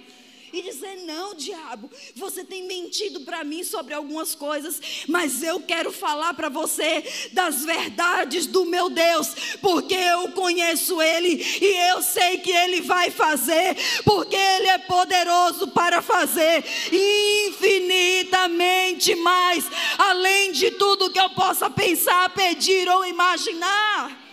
e 0.52 0.62
dizer: 0.62 0.96
Não, 1.04 1.34
diabo, 1.34 1.90
você 2.14 2.44
tem 2.44 2.66
mentido 2.66 3.20
para 3.20 3.44
mim 3.44 3.64
sobre 3.64 3.94
algumas 3.94 4.34
coisas, 4.34 4.80
mas 5.08 5.42
eu 5.42 5.60
quero 5.60 5.92
falar 5.92 6.34
para 6.34 6.48
você 6.48 7.04
das 7.32 7.64
verdades 7.64 8.46
do 8.46 8.64
meu 8.64 8.90
Deus, 8.90 9.34
porque 9.60 9.94
eu 9.94 10.32
conheço 10.32 11.00
Ele 11.00 11.40
e 11.60 11.90
eu 11.90 12.02
sei 12.02 12.38
que 12.38 12.50
Ele 12.50 12.80
vai 12.80 13.10
fazer, 13.10 13.76
porque 14.04 14.36
Ele 14.36 14.68
é 14.68 14.78
poderoso 14.78 15.68
para 15.68 16.02
fazer 16.02 16.64
infinitamente 16.92 19.14
mais, 19.16 19.64
além 19.98 20.52
de 20.52 20.70
tudo 20.72 21.10
que 21.10 21.20
eu 21.20 21.30
possa 21.30 21.70
pensar, 21.70 22.28
pedir 22.30 22.88
ou 22.88 23.06
imaginar. 23.06 24.29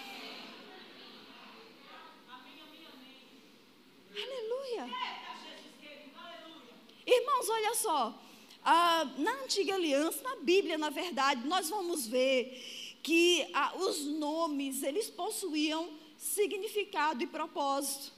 Olha 7.50 7.76
só. 7.76 8.22
Ah, 8.64 9.10
na 9.18 9.32
antiga 9.44 9.76
aliança, 9.76 10.22
na 10.24 10.36
Bíblia, 10.38 10.78
na 10.78 10.90
verdade, 10.90 11.48
nós 11.48 11.70
vamos 11.70 12.06
ver 12.06 13.00
que 13.02 13.48
ah, 13.54 13.74
os 13.78 14.06
nomes, 14.06 14.84
eles 14.84 15.10
possuíam 15.10 15.90
significado 16.18 17.24
e 17.24 17.28
propósito. 17.28 18.12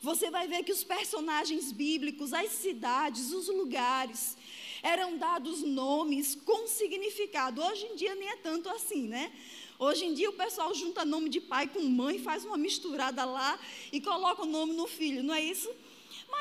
Você 0.00 0.30
vai 0.30 0.46
ver 0.46 0.62
que 0.62 0.72
os 0.72 0.84
personagens 0.84 1.72
bíblicos, 1.72 2.32
as 2.32 2.50
cidades, 2.50 3.32
os 3.32 3.48
lugares, 3.48 4.36
eram 4.82 5.16
dados 5.16 5.62
nomes 5.62 6.34
com 6.34 6.66
significado. 6.66 7.62
Hoje 7.62 7.86
em 7.86 7.96
dia 7.96 8.14
nem 8.14 8.28
é 8.28 8.36
tanto 8.36 8.68
assim, 8.68 9.02
né? 9.08 9.32
Hoje 9.78 10.04
em 10.04 10.14
dia 10.14 10.30
o 10.30 10.34
pessoal 10.34 10.74
junta 10.74 11.04
nome 11.04 11.28
de 11.28 11.40
pai 11.40 11.66
com 11.66 11.80
mãe, 11.80 12.18
faz 12.18 12.44
uma 12.44 12.56
misturada 12.56 13.24
lá 13.24 13.58
e 13.90 14.00
coloca 14.00 14.42
o 14.42 14.46
nome 14.46 14.72
no 14.74 14.86
filho, 14.86 15.22
não 15.22 15.34
é 15.34 15.42
isso? 15.42 15.70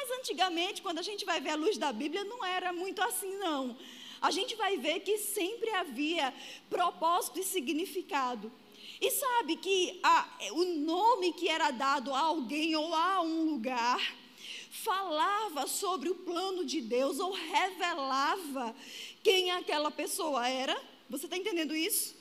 Mas 0.06 0.20
antigamente, 0.20 0.82
quando 0.82 1.00
a 1.00 1.02
gente 1.02 1.24
vai 1.24 1.39
ver 1.39 1.52
a 1.52 1.56
luz 1.56 1.78
da 1.78 1.94
Bíblia, 1.94 2.26
não 2.26 2.44
era 2.44 2.74
muito 2.74 3.02
assim, 3.02 3.38
não. 3.38 3.78
A 4.22 4.32
gente 4.32 4.54
vai 4.54 4.76
ver 4.76 5.00
que 5.00 5.18
sempre 5.18 5.70
havia 5.70 6.34
propósito 6.70 7.39
e 7.39 7.44
significado. 7.44 8.52
E 9.00 9.10
sabe 9.12 9.56
que 9.56 10.02
a, 10.04 10.28
o 10.52 10.66
nome 10.66 11.32
que 11.32 11.48
era 11.48 11.72
dado 11.72 12.13
a 12.13 12.20
alguém 12.20 12.76
ou 12.76 12.94
a 12.94 13.22
um 13.22 13.46
lugar 13.46 14.13
falava 14.70 15.68
sobre 15.68 16.10
o 16.10 16.16
plano 16.16 16.66
de 16.66 16.82
Deus 16.82 17.18
ou 17.18 17.32
revelava 17.32 18.76
quem 19.24 19.52
aquela 19.52 19.89
pessoa 19.89 20.50
era. 20.50 20.78
Você 21.10 21.28
está 21.28 21.38
entendendo 21.38 21.74
isso? 21.74 22.13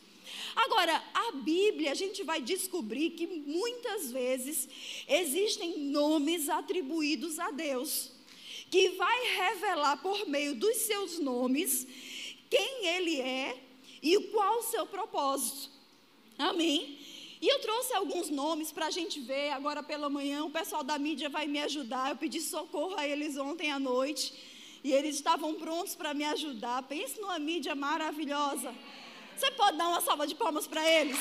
Agora, 0.54 1.02
a 1.14 1.32
Bíblia, 1.32 1.92
a 1.92 1.94
gente 1.94 2.22
vai 2.22 2.40
descobrir 2.40 3.10
que 3.10 3.26
muitas 3.26 4.10
vezes 4.10 4.68
existem 5.08 5.78
nomes 5.78 6.48
atribuídos 6.48 7.38
a 7.38 7.50
Deus, 7.50 8.12
que 8.70 8.90
vai 8.90 9.36
revelar 9.36 10.02
por 10.02 10.26
meio 10.28 10.54
dos 10.54 10.76
seus 10.78 11.18
nomes 11.18 11.86
quem 12.50 12.86
Ele 12.86 13.20
é 13.20 13.58
e 14.02 14.18
qual 14.30 14.58
o 14.58 14.62
seu 14.64 14.86
propósito. 14.86 15.70
Amém? 16.38 16.98
E 17.40 17.48
eu 17.48 17.58
trouxe 17.60 17.92
alguns 17.94 18.30
nomes 18.30 18.70
para 18.70 18.86
a 18.86 18.90
gente 18.90 19.18
ver 19.18 19.50
agora 19.50 19.82
pela 19.82 20.08
manhã. 20.08 20.44
O 20.44 20.50
pessoal 20.50 20.84
da 20.84 20.96
mídia 20.98 21.28
vai 21.28 21.46
me 21.48 21.60
ajudar. 21.60 22.10
Eu 22.10 22.16
pedi 22.16 22.40
socorro 22.40 22.94
a 22.96 23.06
eles 23.06 23.36
ontem 23.36 23.70
à 23.70 23.80
noite. 23.80 24.32
E 24.84 24.92
eles 24.92 25.16
estavam 25.16 25.54
prontos 25.54 25.96
para 25.96 26.14
me 26.14 26.24
ajudar. 26.24 26.82
Pense 26.84 27.20
numa 27.20 27.40
mídia 27.40 27.74
maravilhosa. 27.74 28.72
Você 29.36 29.50
pode 29.52 29.76
dar 29.76 29.88
uma 29.88 30.00
salva 30.00 30.26
de 30.26 30.34
palmas 30.34 30.66
para 30.66 30.86
eles? 30.88 31.18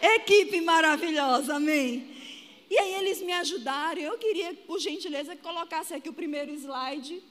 Equipe 0.00 0.60
maravilhosa, 0.60 1.56
amém. 1.56 2.14
E 2.70 2.78
aí 2.78 2.94
eles 2.94 3.20
me 3.22 3.32
ajudaram. 3.32 4.00
Eu 4.00 4.18
queria, 4.18 4.54
por 4.54 4.78
gentileza, 4.78 5.36
que 5.36 5.42
colocasse 5.42 5.94
aqui 5.94 6.08
o 6.08 6.12
primeiro 6.12 6.52
slide. 6.52 7.22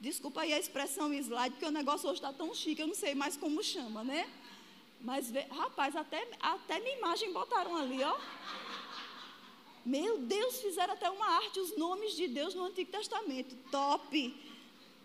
Desculpa 0.00 0.40
aí 0.40 0.52
a 0.52 0.58
expressão 0.58 1.12
slide, 1.12 1.50
porque 1.50 1.66
o 1.66 1.70
negócio 1.70 2.08
hoje 2.08 2.18
está 2.18 2.32
tão 2.32 2.54
chique, 2.54 2.80
eu 2.80 2.86
não 2.86 2.94
sei 2.94 3.14
mais 3.14 3.36
como 3.36 3.62
chama, 3.62 4.02
né? 4.02 4.26
Mas, 5.00 5.30
rapaz, 5.50 5.94
até, 5.94 6.26
até 6.40 6.80
minha 6.80 6.96
imagem 6.96 7.32
botaram 7.32 7.76
ali, 7.76 8.02
ó. 8.02 8.18
Meu 9.84 10.18
Deus, 10.18 10.60
fizeram 10.60 10.92
até 10.92 11.08
uma 11.10 11.26
arte, 11.26 11.58
os 11.58 11.76
nomes 11.76 12.14
de 12.14 12.28
Deus 12.28 12.54
no 12.54 12.64
Antigo 12.64 12.90
Testamento. 12.90 13.56
Top! 13.70 14.34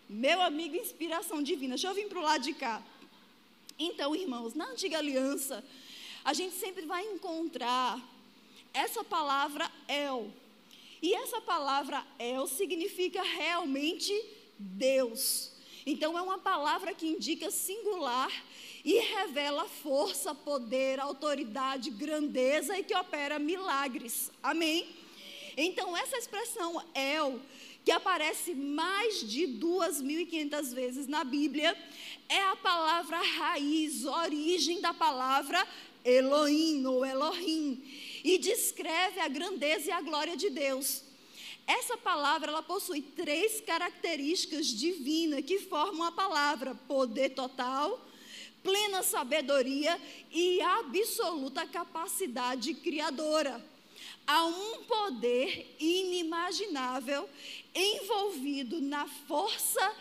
Meu 0.09 0.41
amigo, 0.41 0.75
inspiração 0.75 1.41
divina. 1.41 1.75
Deixa 1.75 1.87
eu 1.87 1.93
vir 1.93 2.07
para 2.09 2.19
o 2.19 2.21
lado 2.21 2.43
de 2.43 2.53
cá. 2.53 2.83
Então, 3.79 4.15
irmãos, 4.15 4.53
na 4.53 4.65
antiga 4.65 4.97
aliança, 4.97 5.63
a 6.23 6.33
gente 6.33 6.55
sempre 6.55 6.85
vai 6.85 7.05
encontrar 7.05 8.01
essa 8.73 9.03
palavra 9.03 9.71
El. 9.87 10.29
E 11.01 11.13
essa 11.13 11.39
palavra 11.39 12.05
El 12.19 12.45
significa 12.45 13.21
realmente 13.23 14.13
Deus. 14.57 15.51
Então, 15.85 16.17
é 16.17 16.21
uma 16.21 16.37
palavra 16.37 16.93
que 16.93 17.07
indica 17.07 17.49
singular 17.49 18.31
e 18.85 18.99
revela 18.99 19.67
força, 19.67 20.35
poder, 20.35 20.99
autoridade, 20.99 21.89
grandeza 21.89 22.77
e 22.77 22.83
que 22.83 22.95
opera 22.95 23.39
milagres. 23.39 24.31
Amém? 24.43 24.87
Então, 25.57 25.97
essa 25.97 26.17
expressão 26.17 26.79
El, 26.93 27.41
que 27.83 27.91
aparece 27.91 28.53
mais 28.53 29.27
de 29.27 29.47
2.500 29.47 30.73
vezes 30.73 31.07
na 31.07 31.23
Bíblia, 31.23 31.75
é 32.29 32.43
a 32.43 32.55
palavra 32.55 33.17
raiz, 33.17 34.05
origem 34.05 34.79
da 34.79 34.93
palavra 34.93 35.67
Elohim 36.03 36.85
ou 36.85 37.03
Elohim, 37.03 37.83
e 38.23 38.37
descreve 38.37 39.19
a 39.19 39.27
grandeza 39.27 39.89
e 39.89 39.91
a 39.91 40.01
glória 40.01 40.37
de 40.37 40.51
Deus. 40.51 41.01
Essa 41.65 41.97
palavra 41.97 42.51
ela 42.51 42.61
possui 42.61 43.01
três 43.01 43.59
características 43.61 44.67
divinas 44.67 45.43
que 45.43 45.57
formam 45.57 46.05
a 46.05 46.11
palavra: 46.11 46.75
poder 46.87 47.29
total, 47.29 47.99
plena 48.65 49.03
sabedoria 49.03 50.01
e 50.31 50.59
absoluta 50.59 51.67
capacidade 51.67 52.73
criadora. 52.73 53.63
Há 54.25 54.43
um 54.47 54.83
poder 54.83 55.75
inimaginável 55.79 57.29
envolvido 57.75 58.81
na 58.81 59.07
força 59.27 59.95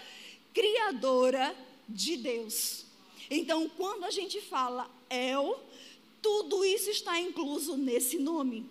criadora 0.55 1.55
de 1.87 2.17
Deus. 2.17 2.87
Então, 3.31 3.69
quando 3.69 4.05
a 4.05 4.11
gente 4.11 4.41
fala 4.41 4.91
El, 5.11 5.61
tudo 6.23 6.65
isso 6.65 6.89
está 6.89 7.21
incluso 7.21 7.77
nesse 7.77 8.19
nome. 8.19 8.67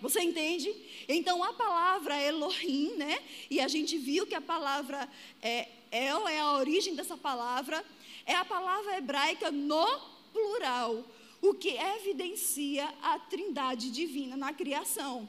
Você 0.00 0.20
entende? 0.20 0.72
Então 1.08 1.42
a 1.42 1.52
palavra 1.52 2.22
Elohim, 2.22 2.92
né? 2.96 3.18
E 3.50 3.60
a 3.60 3.66
gente 3.66 3.96
viu 3.96 4.26
que 4.26 4.34
a 4.34 4.40
palavra 4.40 5.08
é, 5.42 5.68
El 5.90 6.28
é 6.28 6.38
a 6.38 6.52
origem 6.52 6.94
dessa 6.94 7.16
palavra 7.16 7.84
é 8.26 8.34
a 8.34 8.44
palavra 8.44 8.98
hebraica 8.98 9.50
no 9.50 9.86
plural, 10.32 11.04
o 11.40 11.54
que 11.54 11.70
evidencia 11.70 12.92
a 13.00 13.18
trindade 13.20 13.90
divina 13.90 14.36
na 14.36 14.52
criação. 14.52 15.28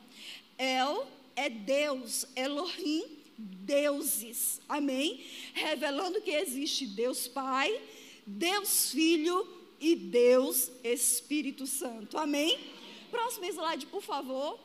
El 0.58 1.08
é 1.36 1.50
Deus, 1.50 2.26
Elohim, 2.36 3.06
deuses. 3.38 4.60
Amém? 4.68 5.24
Revelando 5.54 6.22
que 6.22 6.32
existe 6.32 6.88
Deus 6.88 7.28
Pai, 7.28 7.80
Deus 8.26 8.92
Filho 8.92 9.48
e 9.80 9.96
Deus 9.96 10.72
Espírito 10.84 11.68
Santo. 11.68 12.18
Amém? 12.18 12.60
Próximo 13.12 13.46
slide, 13.46 13.86
por 13.86 14.02
favor. 14.02 14.60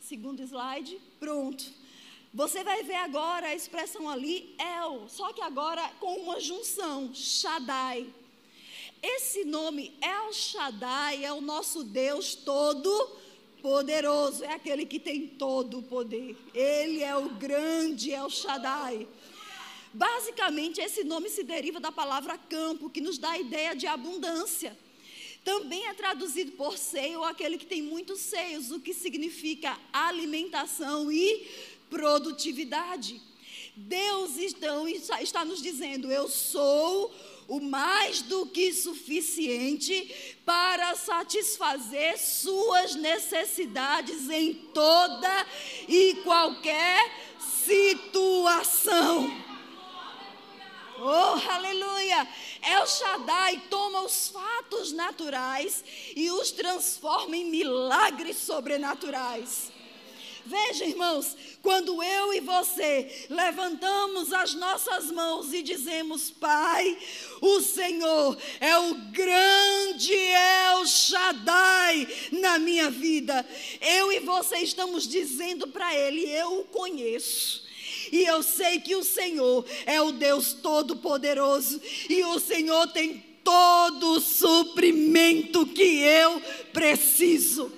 Segundo 0.00 0.42
slide, 0.42 0.98
pronto. 1.20 1.64
Você 2.34 2.64
vai 2.64 2.82
ver 2.82 2.96
agora 2.96 3.46
a 3.46 3.54
expressão 3.54 4.08
ali, 4.08 4.56
El, 4.58 5.08
só 5.08 5.32
que 5.32 5.40
agora 5.40 5.88
com 6.00 6.16
uma 6.16 6.40
junção, 6.40 7.14
Shaddai. 7.14 8.12
Esse 9.00 9.44
nome, 9.44 9.96
El 10.02 10.32
Shaddai, 10.32 11.24
é 11.24 11.32
o 11.32 11.40
nosso 11.40 11.84
Deus 11.84 12.34
todo 12.34 12.90
poderoso, 13.62 14.42
é 14.42 14.52
aquele 14.52 14.84
que 14.84 14.98
tem 14.98 15.28
todo 15.28 15.78
o 15.78 15.82
poder. 15.84 16.36
Ele 16.52 17.04
é 17.04 17.16
o 17.16 17.28
grande 17.28 18.10
El 18.10 18.28
Shaddai. 18.28 19.06
Basicamente, 19.92 20.80
esse 20.80 21.04
nome 21.04 21.30
se 21.30 21.44
deriva 21.44 21.78
da 21.78 21.92
palavra 21.92 22.36
campo, 22.36 22.90
que 22.90 23.00
nos 23.00 23.16
dá 23.16 23.30
a 23.30 23.38
ideia 23.38 23.76
de 23.76 23.86
abundância. 23.86 24.76
Também 25.44 25.86
é 25.86 25.94
traduzido 25.94 26.52
por 26.52 26.78
seio, 26.78 27.22
aquele 27.22 27.58
que 27.58 27.66
tem 27.66 27.82
muitos 27.82 28.18
seios, 28.18 28.72
o 28.72 28.80
que 28.80 28.94
significa 28.94 29.78
alimentação 29.92 31.12
e 31.12 31.46
produtividade. 31.90 33.20
Deus 33.76 34.38
então 34.38 34.88
está 34.88 35.44
nos 35.44 35.60
dizendo: 35.60 36.10
Eu 36.10 36.28
sou 36.28 37.12
o 37.48 37.60
mais 37.60 38.22
do 38.22 38.46
que 38.46 38.72
suficiente 38.72 40.36
para 40.44 40.94
satisfazer 40.94 42.18
suas 42.18 42.94
necessidades 42.94 44.30
em 44.30 44.54
toda 44.72 45.46
e 45.88 46.14
qualquer 46.22 47.10
situação. 47.38 49.42
Oh, 50.96 51.50
aleluia! 51.50 52.26
El 52.62 52.86
Shaddai 52.86 53.64
toma 53.68 54.02
os 54.02 54.28
fatos 54.28 54.92
naturais 54.92 55.84
e 56.14 56.30
os 56.30 56.52
transforma 56.52 57.36
em 57.36 57.44
milagres 57.44 58.36
sobrenaturais. 58.36 59.73
Veja, 60.46 60.84
irmãos, 60.84 61.36
quando 61.62 62.02
eu 62.02 62.34
e 62.34 62.40
você 62.40 63.26
levantamos 63.30 64.30
as 64.32 64.54
nossas 64.54 65.10
mãos 65.10 65.54
e 65.54 65.62
dizemos, 65.62 66.30
Pai, 66.30 66.98
o 67.40 67.62
Senhor 67.62 68.36
é 68.60 68.76
o 68.78 68.94
grande 69.10 70.12
El 70.12 70.86
Shaddai 70.86 72.06
na 72.32 72.58
minha 72.58 72.90
vida, 72.90 73.46
eu 73.80 74.12
e 74.12 74.20
você 74.20 74.58
estamos 74.58 75.08
dizendo 75.08 75.66
para 75.68 75.94
Ele, 75.94 76.28
eu 76.30 76.60
o 76.60 76.64
conheço. 76.64 77.64
E 78.12 78.22
eu 78.22 78.42
sei 78.42 78.80
que 78.80 78.94
o 78.94 79.02
Senhor 79.02 79.64
é 79.86 80.00
o 80.00 80.12
Deus 80.12 80.52
Todo-Poderoso 80.52 81.80
e 82.08 82.22
o 82.24 82.38
Senhor 82.38 82.86
tem 82.88 83.24
todo 83.42 84.12
o 84.12 84.20
suprimento 84.20 85.66
que 85.66 86.00
eu 86.00 86.40
preciso. 86.72 87.72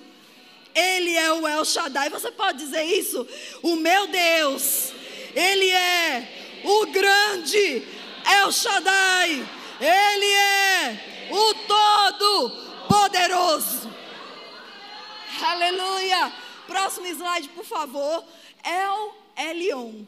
Ele 0.77 1.15
é 1.15 1.33
o 1.33 1.47
El 1.47 1.65
Shaddai. 1.65 2.11
Você 2.11 2.29
pode 2.29 2.59
dizer 2.59 2.83
isso? 2.83 3.27
O 3.63 3.77
meu 3.77 4.05
Deus, 4.07 4.93
Ele 5.33 5.71
é 5.71 6.61
o 6.63 6.85
grande 6.85 7.81
El 8.23 8.51
Shaddai. 8.51 9.43
Ele 9.81 10.25
é 10.25 11.31
o 11.31 11.53
Todo-Poderoso. 11.65 13.91
Aleluia. 15.41 16.31
Próximo 16.67 17.07
slide, 17.07 17.49
por 17.49 17.65
favor. 17.65 18.23
El 18.63 19.15
Elion. 19.35 20.05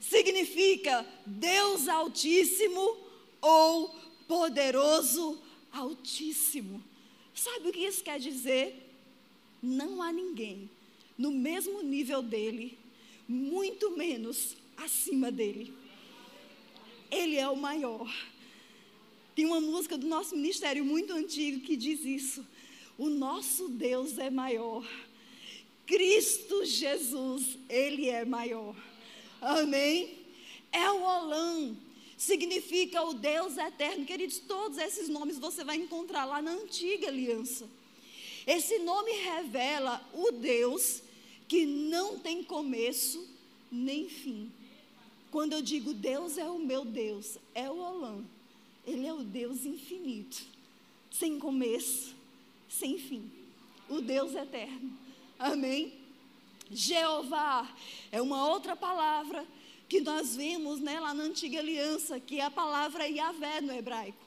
Significa 0.00 1.06
Deus 1.24 1.86
Altíssimo 1.86 2.96
ou 3.40 3.94
Poderoso 4.26 5.40
Altíssimo. 5.72 6.82
Sabe 7.32 7.68
o 7.68 7.72
que 7.72 7.86
isso 7.86 8.02
quer 8.02 8.18
dizer? 8.18 8.85
Não 9.66 10.00
há 10.00 10.12
ninguém 10.12 10.70
no 11.18 11.30
mesmo 11.30 11.82
nível 11.82 12.22
dele, 12.22 12.78
muito 13.28 13.96
menos 13.96 14.56
acima 14.76 15.30
dele. 15.30 15.72
Ele 17.10 17.36
é 17.36 17.48
o 17.48 17.56
maior. 17.56 18.12
Tem 19.34 19.44
uma 19.44 19.60
música 19.60 19.98
do 19.98 20.06
nosso 20.06 20.34
ministério 20.36 20.84
muito 20.84 21.12
antigo 21.12 21.60
que 21.60 21.76
diz 21.76 22.04
isso. 22.04 22.46
O 22.96 23.08
nosso 23.08 23.68
Deus 23.68 24.18
é 24.18 24.30
maior. 24.30 24.86
Cristo 25.86 26.64
Jesus, 26.64 27.58
ele 27.68 28.08
é 28.08 28.24
maior. 28.24 28.74
Amém? 29.40 30.18
É 30.72 30.90
o 30.90 31.02
Olam, 31.02 31.76
significa 32.16 33.02
o 33.02 33.14
Deus 33.14 33.56
eterno. 33.56 34.04
Queridos, 34.04 34.38
todos 34.38 34.78
esses 34.78 35.08
nomes 35.08 35.38
você 35.38 35.62
vai 35.62 35.76
encontrar 35.76 36.24
lá 36.24 36.42
na 36.42 36.52
antiga 36.52 37.08
aliança. 37.08 37.68
Esse 38.46 38.78
nome 38.78 39.10
revela 39.12 40.00
o 40.14 40.30
Deus 40.30 41.02
que 41.48 41.66
não 41.66 42.18
tem 42.18 42.42
começo 42.44 43.28
nem 43.70 44.08
fim. 44.08 44.50
Quando 45.30 45.52
eu 45.52 45.62
digo 45.62 45.92
Deus 45.92 46.38
é 46.38 46.48
o 46.48 46.58
meu 46.58 46.84
Deus, 46.84 47.38
é 47.54 47.68
o 47.70 47.78
Olam. 47.78 48.24
Ele 48.86 49.06
é 49.06 49.12
o 49.12 49.24
Deus 49.24 49.64
infinito, 49.64 50.42
sem 51.10 51.38
começo, 51.38 52.14
sem 52.68 52.98
fim. 52.98 53.30
O 53.88 54.00
Deus 54.00 54.34
eterno. 54.34 54.96
Amém? 55.38 55.92
Jeová 56.70 57.68
é 58.10 58.22
uma 58.22 58.48
outra 58.48 58.76
palavra 58.76 59.46
que 59.88 60.00
nós 60.00 60.34
vemos 60.34 60.80
né, 60.80 60.98
lá 60.98 61.14
na 61.14 61.24
antiga 61.24 61.58
aliança, 61.58 62.18
que 62.18 62.40
é 62.40 62.44
a 62.44 62.50
palavra 62.50 63.06
Yahvé 63.06 63.60
no 63.60 63.72
hebraico. 63.72 64.24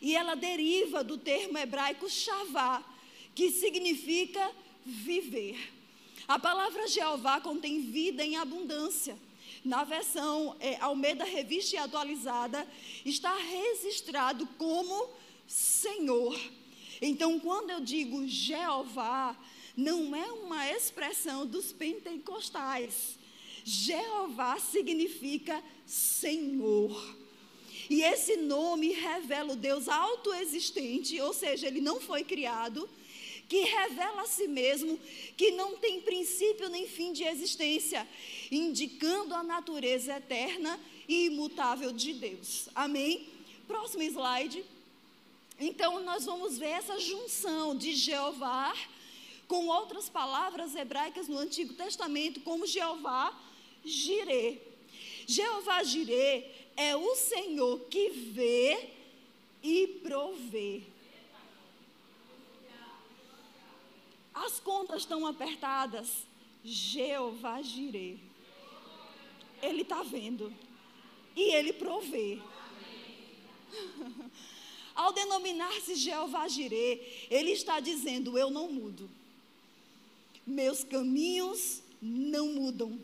E 0.00 0.14
ela 0.14 0.34
deriva 0.34 1.02
do 1.02 1.18
termo 1.18 1.58
hebraico 1.58 2.08
Shavá, 2.08 2.82
que 3.38 3.52
significa 3.52 4.50
viver. 4.84 5.56
A 6.26 6.40
palavra 6.40 6.88
Jeová 6.88 7.40
contém 7.40 7.82
vida 7.82 8.24
em 8.24 8.34
abundância. 8.34 9.16
Na 9.64 9.84
versão 9.84 10.56
é, 10.58 10.74
Almeida 10.80 11.24
Revista 11.24 11.76
e 11.76 11.78
Atualizada, 11.78 12.66
está 13.04 13.36
registrado 13.36 14.44
como 14.58 15.08
Senhor. 15.46 16.36
Então, 17.00 17.38
quando 17.38 17.70
eu 17.70 17.78
digo 17.78 18.26
Jeová, 18.26 19.36
não 19.76 20.16
é 20.16 20.32
uma 20.32 20.68
expressão 20.72 21.46
dos 21.46 21.70
pentecostais. 21.70 23.16
Jeová 23.62 24.58
significa 24.58 25.62
Senhor. 25.86 27.16
E 27.88 28.02
esse 28.02 28.36
nome 28.36 28.88
revela 28.94 29.52
o 29.52 29.56
Deus 29.56 29.88
autoexistente, 29.88 31.20
ou 31.20 31.32
seja, 31.32 31.68
ele 31.68 31.80
não 31.80 32.00
foi 32.00 32.24
criado, 32.24 32.88
que 33.48 33.62
revela 33.62 34.22
a 34.22 34.26
si 34.26 34.46
mesmo 34.46 35.00
que 35.36 35.52
não 35.52 35.76
tem 35.76 36.00
princípio 36.02 36.68
nem 36.68 36.86
fim 36.86 37.12
de 37.12 37.24
existência, 37.24 38.06
indicando 38.50 39.34
a 39.34 39.42
natureza 39.42 40.16
eterna 40.16 40.78
e 41.08 41.26
imutável 41.26 41.90
de 41.90 42.12
Deus. 42.12 42.68
Amém? 42.74 43.26
Próximo 43.66 44.02
slide. 44.02 44.64
Então, 45.58 46.00
nós 46.00 46.26
vamos 46.26 46.58
ver 46.58 46.68
essa 46.68 47.00
junção 47.00 47.74
de 47.74 47.94
Jeová 47.94 48.76
com 49.48 49.66
outras 49.66 50.10
palavras 50.10 50.76
hebraicas 50.76 51.26
no 51.26 51.38
Antigo 51.38 51.72
Testamento, 51.72 52.40
como 52.40 52.66
Jeová 52.66 53.34
Jirê. 53.84 54.58
Jeová 55.26 55.82
Jirê 55.82 56.44
é 56.76 56.94
o 56.94 57.16
Senhor 57.16 57.80
que 57.88 58.10
vê 58.10 58.90
e 59.62 59.86
provê. 60.02 60.82
As 64.44 64.60
contas 64.60 65.02
estão 65.02 65.26
apertadas. 65.26 66.08
Jeová 66.64 67.60
Jirê. 67.62 68.16
Ele 69.62 69.82
está 69.82 70.02
vendo. 70.02 70.52
E 71.34 71.54
ele 71.54 71.72
provê. 71.72 72.38
Ao 74.94 75.12
denominar-se 75.12 75.94
Jeová 75.94 76.48
Jirê, 76.48 77.00
ele 77.30 77.52
está 77.52 77.80
dizendo: 77.80 78.36
Eu 78.38 78.50
não 78.50 78.70
mudo. 78.70 79.08
Meus 80.46 80.82
caminhos 80.82 81.82
não 82.00 82.48
mudam. 82.48 82.98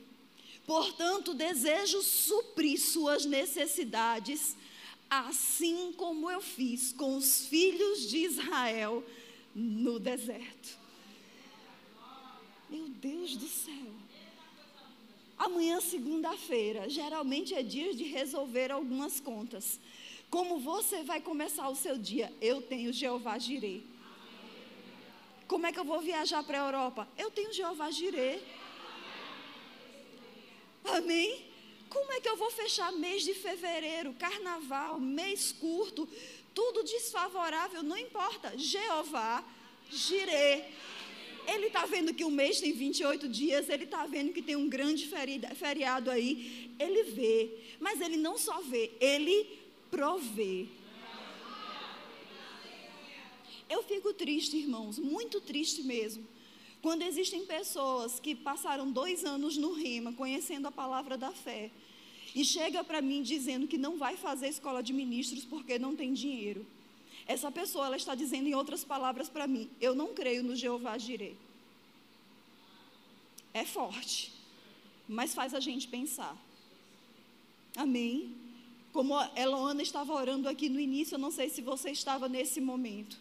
Portanto, 0.66 1.34
desejo 1.34 2.00
suprir 2.02 2.80
suas 2.80 3.24
necessidades, 3.24 4.56
assim 5.10 5.92
como 5.92 6.30
eu 6.30 6.40
fiz 6.40 6.92
com 6.92 7.16
os 7.16 7.46
filhos 7.46 8.08
de 8.08 8.18
Israel 8.18 9.04
no 9.54 9.98
deserto. 9.98 10.83
Meu 12.74 12.88
Deus 12.88 13.36
do 13.36 13.46
céu. 13.46 13.92
Amanhã, 15.38 15.80
segunda-feira, 15.80 16.88
geralmente 16.88 17.54
é 17.54 17.62
dia 17.62 17.94
de 17.94 18.02
resolver 18.02 18.72
algumas 18.72 19.20
contas. 19.20 19.78
Como 20.28 20.58
você 20.58 21.04
vai 21.04 21.20
começar 21.20 21.68
o 21.68 21.76
seu 21.76 21.96
dia? 21.96 22.32
Eu 22.40 22.60
tenho 22.60 22.92
Jeová 22.92 23.38
Jirê. 23.38 23.82
Como 25.46 25.64
é 25.68 25.72
que 25.72 25.78
eu 25.78 25.84
vou 25.84 26.00
viajar 26.00 26.42
para 26.42 26.60
a 26.60 26.66
Europa? 26.66 27.06
Eu 27.16 27.30
tenho 27.30 27.52
Jeová 27.52 27.92
Jirê. 27.92 28.40
Amém? 30.84 31.44
Como 31.88 32.12
é 32.12 32.20
que 32.20 32.28
eu 32.28 32.36
vou 32.36 32.50
fechar 32.50 32.90
mês 32.90 33.22
de 33.22 33.34
fevereiro, 33.34 34.14
carnaval, 34.14 34.98
mês 34.98 35.52
curto, 35.52 36.08
tudo 36.52 36.82
desfavorável, 36.82 37.84
não 37.84 37.96
importa. 37.96 38.58
Jeová 38.58 39.44
Jirê. 39.88 40.64
Ele 41.46 41.66
está 41.66 41.84
vendo 41.84 42.14
que 42.14 42.24
o 42.24 42.30
mês 42.30 42.60
tem 42.60 42.72
28 42.72 43.28
dias, 43.28 43.68
ele 43.68 43.84
está 43.84 44.06
vendo 44.06 44.32
que 44.32 44.42
tem 44.42 44.56
um 44.56 44.68
grande 44.68 45.06
feriado 45.54 46.10
aí. 46.10 46.70
Ele 46.78 47.04
vê, 47.04 47.50
mas 47.78 48.00
ele 48.00 48.16
não 48.16 48.38
só 48.38 48.60
vê, 48.60 48.92
ele 49.00 49.46
provê. 49.90 50.66
Eu 53.68 53.82
fico 53.82 54.12
triste, 54.12 54.56
irmãos, 54.56 54.98
muito 54.98 55.40
triste 55.40 55.82
mesmo, 55.82 56.26
quando 56.82 57.02
existem 57.02 57.46
pessoas 57.46 58.20
que 58.20 58.34
passaram 58.34 58.90
dois 58.90 59.24
anos 59.24 59.56
no 59.56 59.72
Rima, 59.72 60.12
conhecendo 60.12 60.68
a 60.68 60.72
palavra 60.72 61.16
da 61.16 61.32
fé, 61.32 61.70
e 62.34 62.44
chega 62.44 62.84
para 62.84 63.00
mim 63.00 63.22
dizendo 63.22 63.66
que 63.66 63.78
não 63.78 63.96
vai 63.96 64.16
fazer 64.16 64.48
escola 64.48 64.82
de 64.82 64.92
ministros 64.92 65.44
porque 65.44 65.78
não 65.78 65.96
tem 65.96 66.12
dinheiro. 66.12 66.66
Essa 67.26 67.50
pessoa 67.50 67.86
ela 67.86 67.96
está 67.96 68.14
dizendo 68.14 68.48
em 68.48 68.54
outras 68.54 68.84
palavras 68.84 69.28
para 69.28 69.46
mim: 69.46 69.70
eu 69.80 69.94
não 69.94 70.14
creio 70.14 70.42
no 70.42 70.54
Jeová 70.54 70.96
Jireh. 70.98 71.36
É 73.52 73.64
forte, 73.64 74.32
mas 75.08 75.34
faz 75.34 75.54
a 75.54 75.60
gente 75.60 75.88
pensar. 75.88 76.36
Amém? 77.76 78.36
Como 78.92 79.16
a 79.16 79.30
Eloana 79.34 79.82
estava 79.82 80.12
orando 80.12 80.48
aqui 80.48 80.68
no 80.68 80.78
início, 80.78 81.14
eu 81.14 81.18
não 81.18 81.30
sei 81.30 81.48
se 81.48 81.60
você 81.60 81.90
estava 81.90 82.28
nesse 82.28 82.60
momento. 82.60 83.18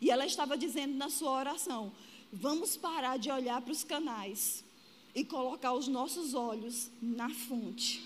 E 0.00 0.10
ela 0.10 0.26
estava 0.26 0.56
dizendo 0.56 0.94
na 0.94 1.08
sua 1.08 1.30
oração: 1.30 1.92
vamos 2.32 2.76
parar 2.76 3.18
de 3.18 3.30
olhar 3.30 3.60
para 3.60 3.72
os 3.72 3.84
canais 3.84 4.64
e 5.14 5.24
colocar 5.24 5.72
os 5.72 5.88
nossos 5.88 6.34
olhos 6.34 6.90
na 7.00 7.30
fonte. 7.30 8.02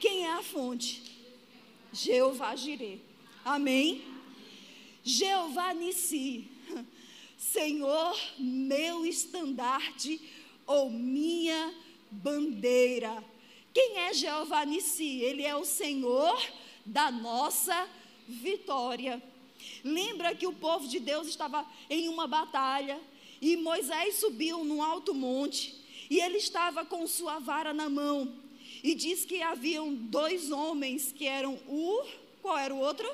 Quem 0.00 0.24
é 0.24 0.32
a 0.32 0.42
fonte? 0.42 1.02
Jeová 1.92 2.56
Jireh. 2.56 3.00
Amém? 3.44 4.02
Jeová 5.02 5.72
Nissi, 5.72 6.48
Senhor, 7.38 8.16
meu 8.38 9.06
estandarte 9.06 10.20
ou 10.66 10.90
minha 10.90 11.74
bandeira. 12.10 13.24
Quem 13.72 13.98
é 13.98 14.12
Jeová 14.12 14.64
Nissi? 14.64 15.20
Ele 15.20 15.42
é 15.42 15.56
o 15.56 15.64
Senhor 15.64 16.38
da 16.84 17.10
nossa 17.10 17.88
vitória. 18.28 19.22
Lembra 19.82 20.34
que 20.34 20.46
o 20.46 20.52
povo 20.52 20.86
de 20.86 21.00
Deus 21.00 21.28
estava 21.28 21.66
em 21.88 22.08
uma 22.08 22.26
batalha 22.26 23.00
e 23.40 23.56
Moisés 23.56 24.16
subiu 24.16 24.64
num 24.64 24.82
alto 24.82 25.14
monte 25.14 25.74
e 26.10 26.20
ele 26.20 26.36
estava 26.36 26.84
com 26.84 27.06
sua 27.06 27.38
vara 27.38 27.72
na 27.72 27.88
mão. 27.88 28.34
E 28.82 28.94
diz 28.94 29.24
que 29.24 29.42
haviam 29.42 29.94
dois 29.94 30.50
homens 30.50 31.12
que 31.12 31.26
eram 31.26 31.58
Ur, 31.68 32.06
qual 32.42 32.58
era 32.58 32.74
o 32.74 32.78
outro? 32.78 33.10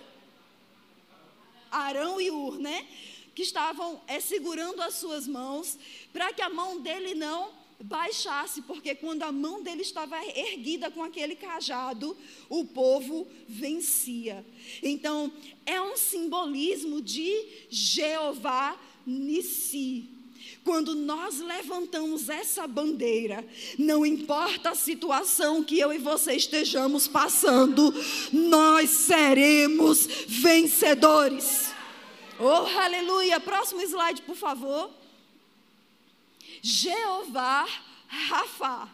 Arão 1.76 2.20
e 2.20 2.30
Ur, 2.30 2.58
né? 2.58 2.86
Que 3.34 3.42
estavam 3.42 4.00
é, 4.06 4.18
segurando 4.20 4.80
as 4.80 4.94
suas 4.94 5.26
mãos 5.26 5.78
para 6.12 6.32
que 6.32 6.42
a 6.42 6.48
mão 6.48 6.80
dele 6.80 7.14
não 7.14 7.52
baixasse, 7.80 8.62
porque 8.62 8.94
quando 8.94 9.22
a 9.22 9.32
mão 9.32 9.62
dele 9.62 9.82
estava 9.82 10.16
erguida 10.24 10.90
com 10.90 11.02
aquele 11.02 11.36
cajado, 11.36 12.16
o 12.48 12.64
povo 12.64 13.26
vencia. 13.46 14.44
Então, 14.82 15.30
é 15.64 15.80
um 15.80 15.96
simbolismo 15.96 17.02
de 17.02 17.66
Jeová 17.68 18.80
Nissi. 19.06 20.15
Quando 20.64 20.94
nós 20.94 21.38
levantamos 21.40 22.28
essa 22.28 22.66
bandeira, 22.66 23.46
não 23.78 24.04
importa 24.04 24.70
a 24.70 24.74
situação 24.74 25.62
que 25.62 25.78
eu 25.78 25.92
e 25.92 25.98
você 25.98 26.34
estejamos 26.34 27.06
passando, 27.06 27.94
nós 28.32 28.90
seremos 28.90 30.06
vencedores. 30.26 31.72
Oh, 32.38 32.78
aleluia! 32.78 33.38
Próximo 33.40 33.80
slide, 33.82 34.22
por 34.22 34.36
favor. 34.36 34.90
Jeová 36.60 37.66
Rafa, 38.08 38.88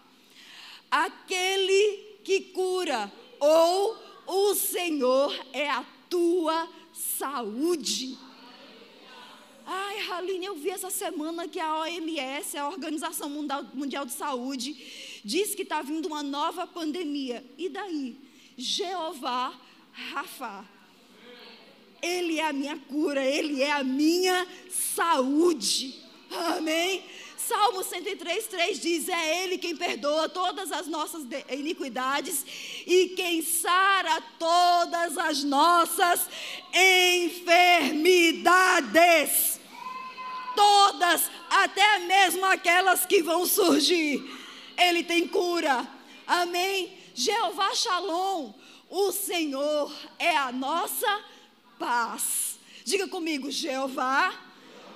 aquele 0.91 2.19
que 2.23 2.41
cura, 2.41 3.11
ou 3.41 3.97
o 4.27 4.55
Senhor 4.55 5.35
é 5.53 5.69
a 5.69 5.85
tua 6.09 6.69
saúde. 6.93 8.19
Ai, 9.65 10.01
Haline, 10.09 10.47
eu 10.47 10.57
vi 10.57 10.71
essa 10.71 10.91
semana 10.91 11.47
que 11.47 11.61
a 11.61 11.81
OMS, 11.81 12.57
a 12.57 12.69
Organização 12.69 13.29
Mundial 13.75 14.05
de 14.05 14.13
Saúde, 14.13 15.21
diz 15.25 15.55
que 15.55 15.63
está 15.63 15.83
vindo 15.83 16.07
uma 16.07 16.23
nova 16.23 16.67
pandemia. 16.67 17.45
E 17.57 17.69
daí? 17.69 18.17
Jeová 18.57 19.55
Rafa. 19.93 20.65
Ele 22.01 22.41
é 22.41 22.47
a 22.47 22.53
minha 22.53 22.77
cura, 22.77 23.25
ele 23.25 23.63
é 23.63 23.71
a 23.71 23.85
minha 23.85 24.47
saúde. 24.69 25.95
Amém? 26.31 27.05
Salmo 27.53 27.85
103, 27.85 28.47
3 28.47 28.81
diz: 28.81 29.11
É 29.11 29.45
Ele 29.45 29.59
quem 29.59 29.77
perdoa 29.77 30.27
todas 30.27 30.73
as 30.73 30.87
nossas 30.87 31.27
iniquidades 31.51 32.47
e 32.87 33.11
quem 33.11 33.43
sara 33.43 34.23
todas 34.39 35.19
as 35.19 35.45
nossas 35.45 36.31
enfermidades. 36.73 39.61
Todas, 40.57 41.31
até 41.51 41.99
mesmo 41.99 42.47
aquelas 42.47 43.05
que 43.05 43.23
vão 43.23 43.45
surgir. 43.45 44.25
Ele 44.79 45.05
tem 45.05 45.29
cura. 45.29 45.87
Amém? 46.27 46.97
Jeová 47.15 47.75
Shalom, 47.75 48.55
o 48.89 49.13
Senhor 49.13 49.93
é 50.19 50.35
a 50.35 50.51
nossa 50.51 51.21
paz. 51.79 52.59
Diga 52.83 53.07
comigo, 53.09 53.51
Jeová 53.51 54.33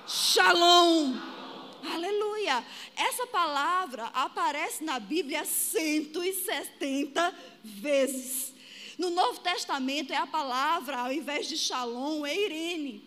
Shalom. 0.07 1.36
Aleluia! 1.83 2.63
Essa 2.95 3.27
palavra 3.27 4.05
aparece 4.13 4.83
na 4.83 4.99
Bíblia 4.99 5.45
170 5.45 7.35
vezes. 7.63 8.53
No 8.97 9.09
Novo 9.09 9.39
Testamento 9.41 10.11
é 10.11 10.15
a 10.15 10.25
palavra, 10.25 10.97
ao 10.97 11.13
invés 11.13 11.47
de 11.47 11.57
shalom, 11.57 12.25
é 12.25 12.35
Irene, 12.35 13.03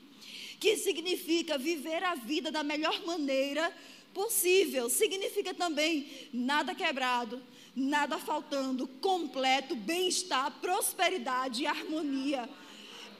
que 0.60 0.76
significa 0.76 1.58
viver 1.58 2.04
a 2.04 2.14
vida 2.14 2.52
da 2.52 2.62
melhor 2.62 3.04
maneira 3.04 3.74
possível. 4.14 4.88
Significa 4.88 5.52
também 5.52 6.28
nada 6.32 6.74
quebrado, 6.74 7.42
nada 7.74 8.18
faltando, 8.18 8.86
completo, 8.86 9.74
bem-estar, 9.74 10.52
prosperidade 10.60 11.62
e 11.62 11.66
harmonia. 11.66 12.48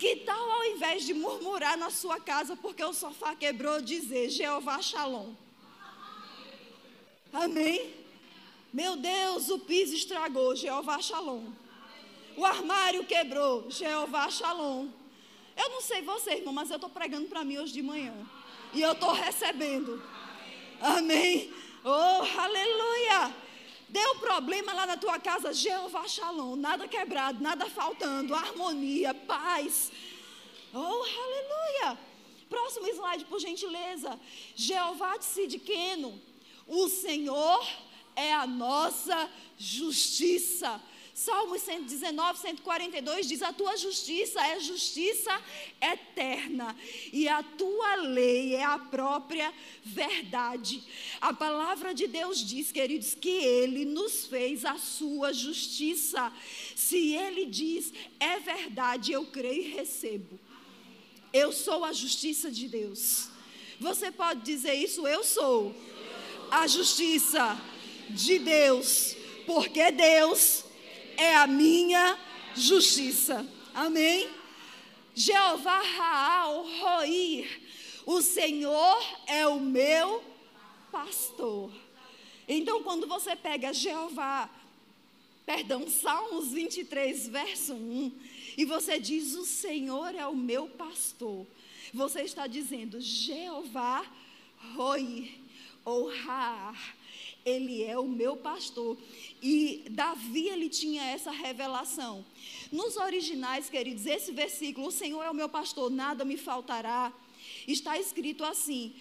Que 0.00 0.16
tal 0.16 0.50
ao 0.50 0.64
invés 0.64 1.04
de 1.04 1.12
murmurar 1.12 1.76
na 1.76 1.90
sua 1.90 2.18
casa 2.18 2.56
porque 2.56 2.82
o 2.82 2.94
sofá 2.94 3.34
quebrou, 3.34 3.82
dizer 3.82 4.30
Jeová 4.30 4.80
Shalom? 4.80 5.34
Amém? 7.30 7.94
Meu 8.72 8.96
Deus, 8.96 9.50
o 9.50 9.58
piso 9.58 9.94
estragou, 9.94 10.56
Jeová 10.56 11.02
Shalom. 11.02 11.50
O 12.34 12.46
armário 12.46 13.04
quebrou, 13.04 13.70
Jeová 13.70 14.30
Shalom. 14.30 14.88
Eu 15.54 15.68
não 15.68 15.82
sei 15.82 16.00
você, 16.00 16.36
irmão, 16.36 16.54
mas 16.54 16.70
eu 16.70 16.76
estou 16.76 16.88
pregando 16.88 17.28
para 17.28 17.44
mim 17.44 17.58
hoje 17.58 17.74
de 17.74 17.82
manhã. 17.82 18.14
E 18.72 18.80
eu 18.80 18.92
estou 18.92 19.12
recebendo. 19.12 20.02
Amém? 20.80 21.52
Oh, 21.84 22.40
aleluia! 22.40 23.34
Deu 23.90 24.14
problema 24.16 24.72
lá 24.72 24.86
na 24.86 24.96
tua 24.96 25.18
casa, 25.18 25.52
Jeová 25.52 26.06
Shalom. 26.06 26.54
Nada 26.54 26.86
quebrado, 26.86 27.42
nada 27.42 27.68
faltando. 27.68 28.34
Harmonia, 28.34 29.12
paz. 29.12 29.90
Oh, 30.72 30.78
aleluia! 30.78 31.98
Próximo 32.48 32.86
slide, 32.86 33.24
por 33.24 33.40
gentileza. 33.40 34.18
Jeová 34.54 35.16
de 35.16 35.24
Sidqueno. 35.24 36.20
O 36.68 36.88
Senhor 36.88 37.66
é 38.14 38.32
a 38.32 38.46
nossa 38.46 39.28
justiça. 39.58 40.80
Salmos 41.14 41.62
119, 41.62 42.38
142 42.38 43.26
diz: 43.26 43.42
A 43.42 43.52
tua 43.52 43.76
justiça 43.76 44.40
é 44.46 44.60
justiça 44.60 45.30
eterna, 45.80 46.76
e 47.12 47.28
a 47.28 47.42
tua 47.42 47.96
lei 47.96 48.54
é 48.54 48.64
a 48.64 48.78
própria 48.78 49.52
verdade. 49.82 50.82
A 51.20 51.32
palavra 51.32 51.92
de 51.92 52.06
Deus 52.06 52.38
diz, 52.38 52.70
queridos, 52.72 53.14
que 53.14 53.28
Ele 53.28 53.84
nos 53.84 54.26
fez 54.26 54.64
a 54.64 54.78
sua 54.78 55.32
justiça. 55.32 56.32
Se 56.76 57.12
Ele 57.12 57.44
diz, 57.44 57.92
é 58.18 58.38
verdade, 58.38 59.12
eu 59.12 59.26
creio 59.26 59.62
e 59.62 59.70
recebo. 59.70 60.38
Eu 61.32 61.52
sou 61.52 61.84
a 61.84 61.92
justiça 61.92 62.50
de 62.50 62.68
Deus. 62.68 63.28
Você 63.78 64.10
pode 64.10 64.40
dizer 64.42 64.74
isso? 64.74 65.06
Eu 65.06 65.24
sou 65.24 65.74
a 66.50 66.66
justiça 66.66 67.58
de 68.10 68.38
Deus, 68.38 69.16
porque 69.46 69.90
Deus 69.92 70.64
é 71.20 71.36
a 71.36 71.46
minha 71.46 72.18
justiça. 72.56 73.46
Amém? 73.74 74.26
Jeová 75.14 75.82
Raal 75.82 76.64
Roir, 76.64 77.60
o 78.06 78.22
Senhor 78.22 79.04
é 79.26 79.46
o 79.46 79.60
meu 79.60 80.24
pastor. 80.90 81.70
Então, 82.48 82.82
quando 82.82 83.06
você 83.06 83.36
pega 83.36 83.74
Jeová, 83.74 84.48
perdão, 85.44 85.86
Salmos 85.90 86.52
23, 86.52 87.28
verso 87.28 87.74
1, 87.74 88.12
e 88.56 88.64
você 88.64 88.98
diz: 88.98 89.34
O 89.34 89.44
Senhor 89.44 90.14
é 90.14 90.26
o 90.26 90.34
meu 90.34 90.68
pastor, 90.68 91.46
você 91.92 92.22
está 92.22 92.46
dizendo: 92.46 92.98
Jeová 92.98 94.06
Roir 94.74 95.34
ou 95.84 96.08
Raar. 96.08 96.96
Ele 97.44 97.82
é 97.82 97.98
o 97.98 98.06
meu 98.06 98.36
pastor. 98.36 98.96
E 99.42 99.84
Davi, 99.90 100.48
ele 100.48 100.68
tinha 100.68 101.02
essa 101.04 101.30
revelação. 101.30 102.24
Nos 102.70 102.96
originais, 102.96 103.70
queridos, 103.70 104.06
esse 104.06 104.32
versículo, 104.32 104.88
o 104.88 104.92
Senhor 104.92 105.22
é 105.22 105.30
o 105.30 105.34
meu 105.34 105.48
pastor, 105.48 105.90
nada 105.90 106.24
me 106.24 106.36
faltará, 106.36 107.12
está 107.66 107.98
escrito 107.98 108.44
assim: 108.44 108.94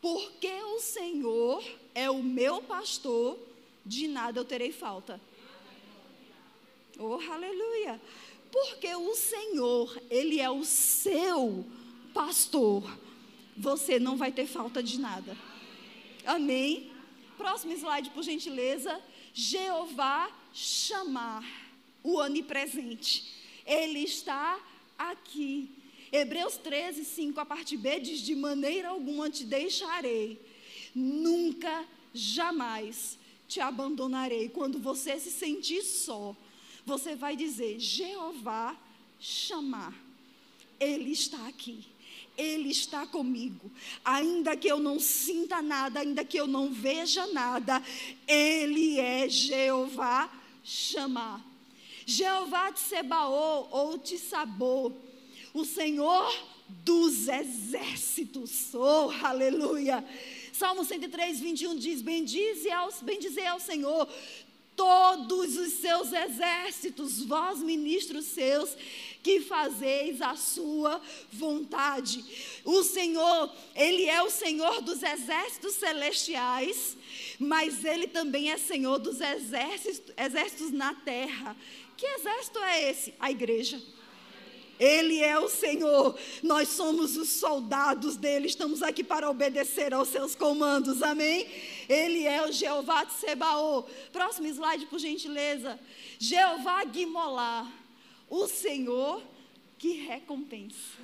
porque 0.00 0.52
o 0.76 0.80
Senhor 0.80 1.64
é 1.94 2.10
o 2.10 2.22
meu 2.22 2.62
pastor, 2.62 3.38
de 3.84 4.06
nada 4.06 4.38
eu 4.38 4.44
terei 4.44 4.72
falta. 4.72 5.20
Oh, 6.98 7.18
aleluia! 7.30 8.00
Porque 8.50 8.94
o 8.94 9.14
Senhor, 9.14 10.00
Ele 10.08 10.40
é 10.40 10.50
o 10.50 10.64
seu 10.64 11.64
pastor, 12.14 12.82
você 13.56 13.98
não 13.98 14.16
vai 14.16 14.32
ter 14.32 14.46
falta 14.46 14.82
de 14.82 14.98
nada. 14.98 15.36
Amém? 16.24 16.90
Próximo 17.36 17.72
slide, 17.72 18.10
por 18.10 18.22
gentileza. 18.22 19.00
Jeová 19.32 20.30
chamar 20.52 21.44
o 22.02 22.18
onipresente. 22.18 23.24
Ele 23.66 24.00
está 24.00 24.58
aqui. 24.98 25.70
Hebreus 26.10 26.56
13, 26.56 27.04
5, 27.04 27.40
a 27.40 27.44
parte 27.44 27.76
B 27.76 28.00
diz: 28.00 28.20
De 28.20 28.34
maneira 28.34 28.88
alguma 28.88 29.28
te 29.28 29.44
deixarei, 29.44 30.40
nunca, 30.94 31.84
jamais 32.14 33.18
te 33.48 33.60
abandonarei. 33.60 34.48
Quando 34.48 34.78
você 34.78 35.18
se 35.18 35.30
sentir 35.30 35.82
só, 35.82 36.34
você 36.84 37.14
vai 37.14 37.36
dizer: 37.36 37.78
Jeová 37.78 38.76
chamar. 39.18 39.94
Ele 40.78 41.10
está 41.10 41.46
aqui. 41.48 41.84
Ele 42.36 42.70
está 42.70 43.06
comigo. 43.06 43.70
Ainda 44.04 44.56
que 44.56 44.68
eu 44.68 44.78
não 44.78 44.98
sinta 45.00 45.62
nada, 45.62 46.00
ainda 46.00 46.24
que 46.24 46.38
eu 46.38 46.46
não 46.46 46.72
veja 46.72 47.26
nada, 47.28 47.82
Ele 48.26 49.00
é 49.00 49.28
Jeová 49.28 50.30
chamar. 50.62 51.44
Jeová 52.04 52.70
de 52.70 52.80
Sebaô 52.80 53.66
ou 53.70 53.98
de 53.98 54.18
Sabô, 54.18 54.92
o 55.52 55.64
Senhor 55.64 56.32
dos 56.68 57.28
exércitos. 57.28 58.74
Oh, 58.74 59.10
aleluia! 59.22 60.04
Salmo 60.52 60.84
103, 60.84 61.40
21 61.40 61.76
diz: 61.76 62.00
Bendize 62.02 62.70
ao, 62.70 62.90
bendizei 63.02 63.46
ao 63.46 63.60
Senhor 63.60 64.08
todos 64.76 65.56
os 65.56 65.72
seus 65.72 66.12
exércitos, 66.12 67.24
vós 67.24 67.60
ministros 67.60 68.26
seus, 68.26 68.76
que 69.22 69.40
fazeis 69.40 70.22
a 70.22 70.36
sua 70.36 71.00
vontade. 71.32 72.24
O 72.64 72.84
Senhor, 72.84 73.52
Ele 73.74 74.04
é 74.04 74.22
o 74.22 74.30
Senhor 74.30 74.80
dos 74.82 75.02
exércitos 75.02 75.74
celestiais, 75.74 76.96
mas 77.38 77.84
Ele 77.84 78.06
também 78.06 78.50
é 78.50 78.58
Senhor 78.58 78.98
dos 78.98 79.20
exércitos, 79.20 80.14
exércitos 80.16 80.70
na 80.70 80.94
terra. 80.94 81.56
Que 81.96 82.06
exército 82.06 82.58
é 82.60 82.90
esse? 82.90 83.14
A 83.18 83.30
igreja. 83.30 83.82
Ele 84.78 85.20
é 85.20 85.38
o 85.38 85.48
Senhor, 85.48 86.18
nós 86.42 86.68
somos 86.68 87.16
os 87.16 87.28
soldados 87.28 88.16
dele, 88.16 88.46
estamos 88.46 88.82
aqui 88.82 89.02
para 89.02 89.30
obedecer 89.30 89.94
aos 89.94 90.08
seus 90.08 90.34
comandos, 90.34 91.02
amém? 91.02 91.46
Ele 91.88 92.24
é 92.24 92.46
o 92.46 92.52
Jeová 92.52 93.04
de 93.04 93.14
Sebaô. 93.14 93.84
Próximo 94.12 94.46
slide, 94.48 94.86
por 94.86 94.98
gentileza. 94.98 95.78
Jeová 96.18 96.84
Guimolá, 96.84 97.70
o 98.28 98.46
Senhor 98.46 99.22
que 99.78 99.92
recompensa. 99.92 100.98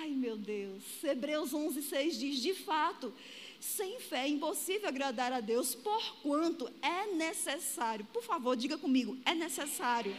Ai, 0.00 0.10
meu 0.10 0.36
Deus. 0.36 0.82
Hebreus 1.02 1.54
11, 1.54 1.82
6 1.82 2.18
diz: 2.18 2.40
de 2.40 2.54
fato, 2.54 3.12
sem 3.60 4.00
fé 4.00 4.24
é 4.24 4.28
impossível 4.28 4.88
agradar 4.88 5.32
a 5.32 5.40
Deus, 5.40 5.74
porquanto 5.74 6.70
é 6.82 7.06
necessário. 7.14 8.04
Por 8.12 8.22
favor, 8.22 8.56
diga 8.56 8.76
comigo: 8.76 9.16
é 9.24 9.34
necessário 9.34 10.14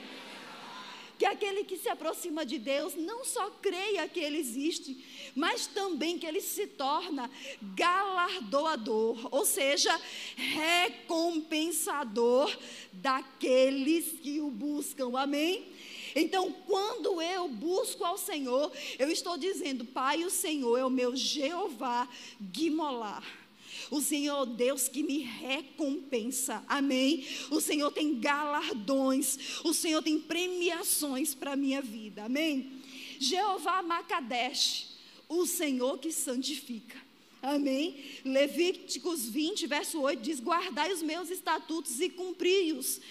que 1.17 1.25
aquele 1.25 1.63
que 1.63 1.77
se 1.77 1.89
aproxima 1.89 2.45
de 2.45 2.57
Deus 2.57 2.95
não 2.95 3.23
só 3.23 3.49
creia 3.61 4.07
que 4.07 4.19
Ele 4.19 4.37
existe, 4.37 5.31
mas 5.35 5.67
também 5.67 6.19
que 6.19 6.25
Ele 6.25 6.41
se 6.41 6.67
torna 6.67 7.31
galardoador, 7.75 9.29
ou 9.31 9.45
seja, 9.45 9.97
recompensador 10.35 12.53
daqueles 12.91 14.19
que 14.21 14.41
o 14.41 14.49
buscam. 14.49 15.17
Amém? 15.17 15.71
Então, 16.15 16.51
quando 16.67 17.21
eu 17.21 17.47
busco 17.47 18.05
ao 18.05 18.17
Senhor, 18.17 18.71
eu 18.99 19.09
estou 19.09 19.37
dizendo, 19.37 19.85
Pai, 19.85 20.23
o 20.23 20.29
Senhor 20.29 20.77
é 20.77 20.85
o 20.85 20.89
meu 20.89 21.15
Jeová 21.15 22.07
Guimolar. 22.39 23.42
O 23.89 24.01
Senhor, 24.01 24.45
Deus 24.45 24.87
que 24.87 25.03
me 25.03 25.19
recompensa. 25.19 26.63
Amém? 26.67 27.25
O 27.51 27.61
Senhor 27.61 27.91
tem 27.91 28.19
galardões. 28.19 29.61
O 29.63 29.73
Senhor 29.73 30.01
tem 30.01 30.19
premiações 30.19 31.33
para 31.33 31.53
a 31.53 31.55
minha 31.55 31.81
vida. 31.81 32.25
Amém? 32.25 32.81
Jeová 33.19 33.81
Macadesh, 33.81 34.87
o 35.29 35.45
Senhor 35.45 35.97
que 35.99 36.11
santifica. 36.11 36.97
Amém? 37.41 37.97
Levíticos 38.23 39.25
20, 39.25 39.67
verso 39.67 39.99
8 39.99 40.21
diz: 40.21 40.39
Guardai 40.39 40.93
os 40.93 41.01
meus 41.01 41.29
estatutos 41.29 41.99
e 41.99 42.09
cumpri-os. 42.09 43.01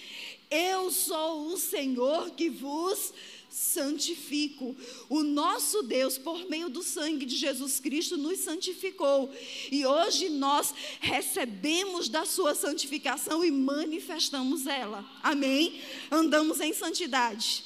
Eu 0.49 0.91
sou 0.91 1.47
o 1.47 1.57
Senhor 1.57 2.31
que 2.31 2.49
vos 2.49 3.13
santifico. 3.53 4.75
O 5.07 5.21
nosso 5.21 5.83
Deus, 5.83 6.17
por 6.17 6.49
meio 6.49 6.69
do 6.69 6.81
sangue 6.81 7.23
de 7.23 7.35
Jesus 7.35 7.79
Cristo, 7.79 8.17
nos 8.17 8.39
santificou. 8.39 9.31
E 9.71 9.85
hoje 9.85 10.27
nós 10.29 10.73
recebemos 10.99 12.09
da 12.09 12.25
sua 12.25 12.55
santificação 12.55 13.45
e 13.45 13.51
manifestamos 13.51 14.65
ela. 14.65 15.05
Amém? 15.21 15.79
Andamos 16.09 16.59
em 16.59 16.73
santidade. 16.73 17.65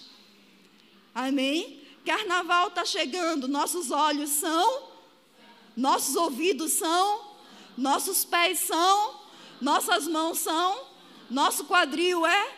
Amém? 1.16 1.82
Carnaval 2.06 2.68
está 2.68 2.84
chegando, 2.84 3.48
nossos 3.48 3.90
olhos 3.90 4.30
são, 4.32 4.90
nossos 5.76 6.16
ouvidos 6.18 6.74
são, 6.74 7.22
nossos 7.78 8.26
pés 8.26 8.60
são, 8.60 9.22
nossas 9.62 10.06
mãos 10.06 10.40
são, 10.40 10.86
nosso 11.30 11.66
quadril 11.66 12.26
é 12.26 12.57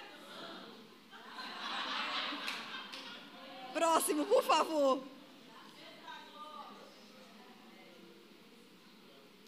Próximo, 3.73 4.25
por 4.25 4.43
favor. 4.43 5.03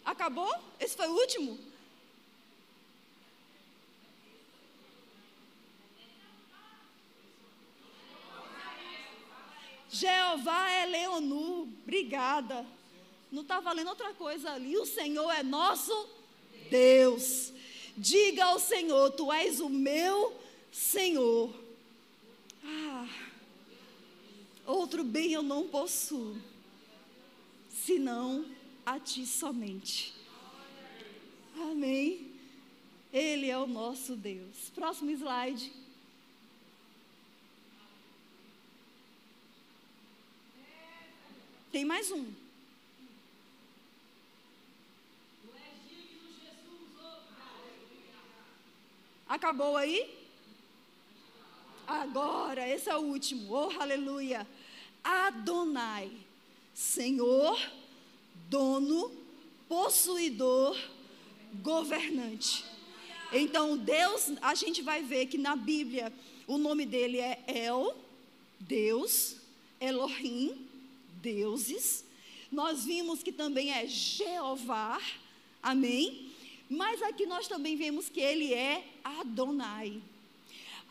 Acabou? 0.04 0.54
Esse 0.78 0.96
foi 0.96 1.08
o 1.08 1.14
último? 1.14 1.58
Jeová 9.88 10.70
é 10.70 10.86
Leonu, 10.86 11.62
obrigada. 11.62 12.64
Não 13.30 13.42
está 13.42 13.60
valendo 13.60 13.88
outra 13.88 14.12
coisa 14.14 14.52
ali. 14.52 14.76
O 14.76 14.86
Senhor 14.86 15.30
é 15.30 15.42
nosso 15.42 16.08
Deus. 16.70 17.52
Diga 17.96 18.46
ao 18.46 18.58
Senhor: 18.58 19.10
Tu 19.10 19.30
és 19.32 19.60
o 19.60 19.68
meu 19.68 20.34
Senhor. 20.72 21.54
Ah. 22.64 23.31
Outro 24.66 25.02
bem 25.02 25.32
eu 25.32 25.42
não 25.42 25.68
possuo, 25.68 26.36
senão 27.68 28.46
a 28.86 28.98
ti 29.00 29.26
somente. 29.26 30.14
Amém. 31.56 32.30
Ele 33.12 33.50
é 33.50 33.58
o 33.58 33.66
nosso 33.66 34.16
Deus. 34.16 34.70
Próximo 34.74 35.10
slide. 35.10 35.72
Tem 41.72 41.84
mais 41.84 42.10
um. 42.10 42.26
Acabou 49.26 49.76
aí? 49.78 50.21
Agora, 51.86 52.68
esse 52.68 52.88
é 52.88 52.96
o 52.96 53.00
último. 53.00 53.52
Oh, 53.52 53.80
aleluia. 53.80 54.46
Adonai, 55.02 56.10
Senhor, 56.72 57.58
dono, 58.48 59.10
possuidor, 59.68 60.76
governante. 61.62 62.64
Então, 63.32 63.76
Deus, 63.76 64.32
a 64.40 64.54
gente 64.54 64.82
vai 64.82 65.02
ver 65.02 65.26
que 65.26 65.38
na 65.38 65.56
Bíblia 65.56 66.12
o 66.46 66.58
nome 66.58 66.84
dele 66.84 67.18
é 67.18 67.42
El, 67.46 67.96
Deus, 68.60 69.36
Elohim, 69.80 70.66
deuses. 71.22 72.04
Nós 72.50 72.84
vimos 72.84 73.22
que 73.22 73.32
também 73.32 73.72
é 73.72 73.86
Jeová, 73.86 75.00
amém? 75.62 76.30
Mas 76.68 77.02
aqui 77.02 77.26
nós 77.26 77.48
também 77.48 77.76
vemos 77.76 78.08
que 78.08 78.20
ele 78.20 78.52
é 78.52 78.84
Adonai. 79.02 80.02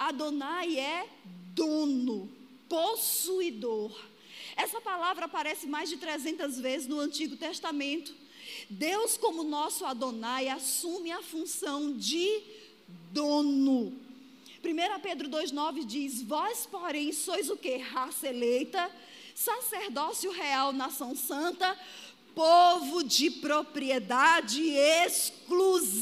Adonai 0.02 0.80
é 0.80 1.08
dono, 1.54 2.28
possuidor. 2.68 3.95
Essa 4.56 4.82
palavra 4.82 5.26
aparece 5.26 5.68
mais 5.68 5.89
de 5.89 5.97
300 5.97 6.60
vezes 6.60 6.88
no 6.88 6.99
Antigo 6.99 7.38
Testamento. 7.38 8.12
Deus, 8.68 9.16
como 9.16 9.43
nosso 9.43 9.86
Adonai, 9.86 10.49
assume 10.49 11.12
a 11.12 11.22
função 11.22 11.93
de 11.93 12.41
dono. 13.12 13.93
1 14.64 14.99
Pedro 15.04 15.30
2,9 15.30 15.86
diz: 15.86 16.24
Vós, 16.24 16.66
porém, 16.66 17.14
sois 17.14 17.52
o 17.52 17.58
que? 17.58 17.78
Raça 17.78 18.28
eleita, 18.28 18.89
sacerdócio 19.36 20.32
real, 20.32 20.74
nação 20.74 21.16
santa, 21.16 21.80
povo 22.34 23.04
de 23.04 23.30
propriedade 23.30 24.68
exclusiva 25.06 26.02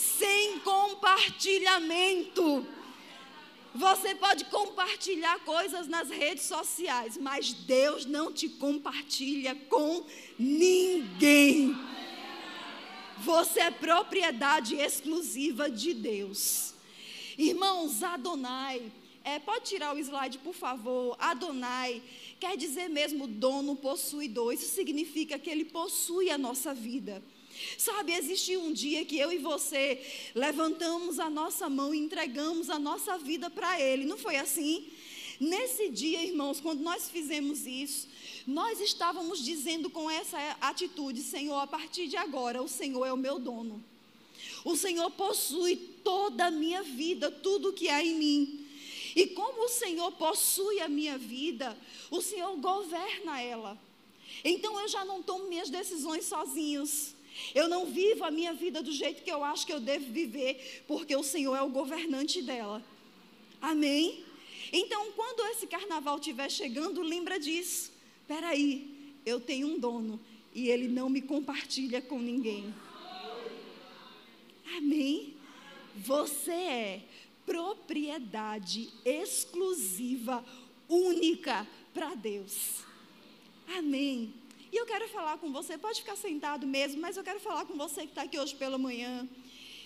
sem 0.00 0.58
compartilhamento. 0.60 2.66
Você 3.74 4.14
pode 4.14 4.46
compartilhar 4.46 5.38
coisas 5.40 5.86
nas 5.86 6.08
redes 6.08 6.44
sociais, 6.44 7.18
mas 7.18 7.52
Deus 7.52 8.06
não 8.06 8.32
te 8.32 8.48
compartilha 8.48 9.54
com 9.68 10.06
ninguém. 10.38 11.76
Você 13.18 13.60
é 13.60 13.70
propriedade 13.70 14.74
exclusiva 14.74 15.68
de 15.70 15.92
Deus. 15.92 16.72
Irmãos, 17.38 18.02
Adonai, 18.02 18.90
é, 19.22 19.38
pode 19.38 19.66
tirar 19.66 19.94
o 19.94 19.98
slide, 19.98 20.38
por 20.38 20.54
favor. 20.54 21.14
Adonai 21.20 22.02
quer 22.40 22.56
dizer 22.56 22.88
mesmo 22.88 23.26
dono, 23.26 23.76
possuidor. 23.76 24.54
Isso 24.54 24.74
significa 24.74 25.38
que 25.38 25.50
ele 25.50 25.66
possui 25.66 26.30
a 26.30 26.38
nossa 26.38 26.72
vida. 26.74 27.22
Sabe, 27.76 28.12
existiu 28.12 28.60
um 28.62 28.72
dia 28.72 29.04
que 29.04 29.18
eu 29.18 29.32
e 29.32 29.38
você 29.38 30.00
levantamos 30.34 31.18
a 31.18 31.30
nossa 31.30 31.68
mão 31.68 31.94
e 31.94 31.98
entregamos 31.98 32.70
a 32.70 32.78
nossa 32.78 33.18
vida 33.18 33.50
para 33.50 33.80
Ele, 33.80 34.04
não 34.04 34.18
foi 34.18 34.36
assim? 34.36 34.88
Nesse 35.40 35.88
dia, 35.88 36.22
irmãos, 36.22 36.60
quando 36.60 36.80
nós 36.80 37.08
fizemos 37.08 37.66
isso, 37.66 38.06
nós 38.46 38.78
estávamos 38.78 39.42
dizendo 39.42 39.88
com 39.88 40.10
essa 40.10 40.38
atitude: 40.60 41.22
Senhor, 41.22 41.58
a 41.58 41.66
partir 41.66 42.08
de 42.08 42.16
agora, 42.16 42.62
o 42.62 42.68
Senhor 42.68 43.06
é 43.06 43.12
o 43.12 43.16
meu 43.16 43.38
dono. 43.38 43.82
O 44.64 44.76
Senhor 44.76 45.10
possui 45.12 45.76
toda 46.04 46.46
a 46.46 46.50
minha 46.50 46.82
vida, 46.82 47.30
tudo 47.30 47.72
que 47.72 47.88
há 47.88 48.04
em 48.04 48.14
mim. 48.16 48.66
E 49.16 49.28
como 49.28 49.64
o 49.64 49.68
Senhor 49.68 50.12
possui 50.12 50.80
a 50.80 50.88
minha 50.88 51.16
vida, 51.16 51.76
o 52.10 52.20
Senhor 52.20 52.54
governa 52.56 53.40
ela. 53.40 53.78
Então 54.44 54.78
eu 54.78 54.88
já 54.88 55.04
não 55.04 55.22
tomo 55.22 55.48
minhas 55.48 55.70
decisões 55.70 56.26
sozinhos. 56.26 57.14
Eu 57.54 57.68
não 57.68 57.86
vivo 57.86 58.24
a 58.24 58.30
minha 58.30 58.52
vida 58.52 58.82
do 58.82 58.92
jeito 58.92 59.22
que 59.22 59.30
eu 59.30 59.42
acho 59.44 59.66
que 59.66 59.72
eu 59.72 59.80
devo 59.80 60.12
viver, 60.12 60.84
porque 60.86 61.14
o 61.14 61.22
Senhor 61.22 61.56
é 61.56 61.62
o 61.62 61.68
governante 61.68 62.42
dela. 62.42 62.82
Amém? 63.60 64.24
Então, 64.72 65.12
quando 65.12 65.44
esse 65.52 65.66
carnaval 65.66 66.16
estiver 66.16 66.50
chegando, 66.50 67.02
lembra 67.02 67.38
disso. 67.38 67.92
Peraí, 68.26 69.14
eu 69.26 69.40
tenho 69.40 69.66
um 69.66 69.78
dono 69.78 70.20
e 70.54 70.68
ele 70.68 70.88
não 70.88 71.08
me 71.08 71.20
compartilha 71.20 72.00
com 72.00 72.18
ninguém. 72.18 72.72
Amém? 74.76 75.34
Você 75.96 76.52
é 76.52 77.02
propriedade 77.44 78.90
exclusiva, 79.04 80.44
única 80.88 81.66
para 81.92 82.14
Deus. 82.14 82.84
Amém. 83.76 84.32
E 84.72 84.76
eu 84.76 84.86
quero 84.86 85.08
falar 85.08 85.38
com 85.38 85.50
você, 85.52 85.76
pode 85.76 86.00
ficar 86.00 86.16
sentado 86.16 86.66
mesmo, 86.66 87.00
mas 87.00 87.16
eu 87.16 87.24
quero 87.24 87.40
falar 87.40 87.64
com 87.64 87.76
você 87.76 88.02
que 88.02 88.08
está 88.08 88.22
aqui 88.22 88.38
hoje 88.38 88.54
pela 88.54 88.78
manhã. 88.78 89.28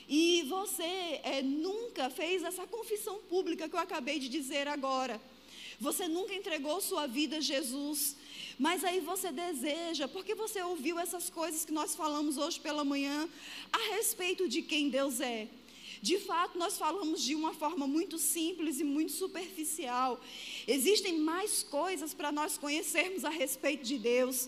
E 0.09 0.43
você 0.49 1.21
é, 1.23 1.43
nunca 1.43 2.11
fez 2.11 2.43
essa 2.43 2.67
confissão 2.67 3.19
pública 3.31 3.69
que 3.69 3.75
eu 3.75 3.81
acabei 3.81 4.19
de 4.19 4.29
dizer 4.29 4.69
agora. 4.69 5.21
Você 5.81 6.07
nunca 6.07 6.35
entregou 6.35 6.81
sua 6.81 7.07
vida 7.07 7.39
a 7.39 7.41
Jesus. 7.41 8.17
Mas 8.59 8.85
aí 8.85 9.01
você 9.01 9.33
deseja, 9.33 10.07
porque 10.07 10.35
você 10.35 10.63
ouviu 10.63 10.99
essas 10.99 11.29
coisas 11.29 11.65
que 11.65 11.73
nós 11.73 11.97
falamos 11.97 12.37
hoje 12.37 12.61
pela 12.61 12.85
manhã 12.85 13.29
a 13.73 13.79
respeito 13.97 14.49
de 14.49 14.63
quem 14.63 14.89
Deus 14.89 15.21
é. 15.21 15.49
De 16.05 16.19
fato, 16.19 16.59
nós 16.59 16.77
falamos 16.77 17.23
de 17.23 17.35
uma 17.35 17.55
forma 17.55 17.87
muito 17.87 18.19
simples 18.19 18.79
e 18.79 18.85
muito 18.85 19.11
superficial. 19.11 20.21
Existem 20.69 21.17
mais 21.19 21.63
coisas 21.63 22.13
para 22.13 22.31
nós 22.31 22.59
conhecermos 22.59 23.25
a 23.25 23.31
respeito 23.31 23.85
de 23.85 23.97
Deus. 23.97 24.47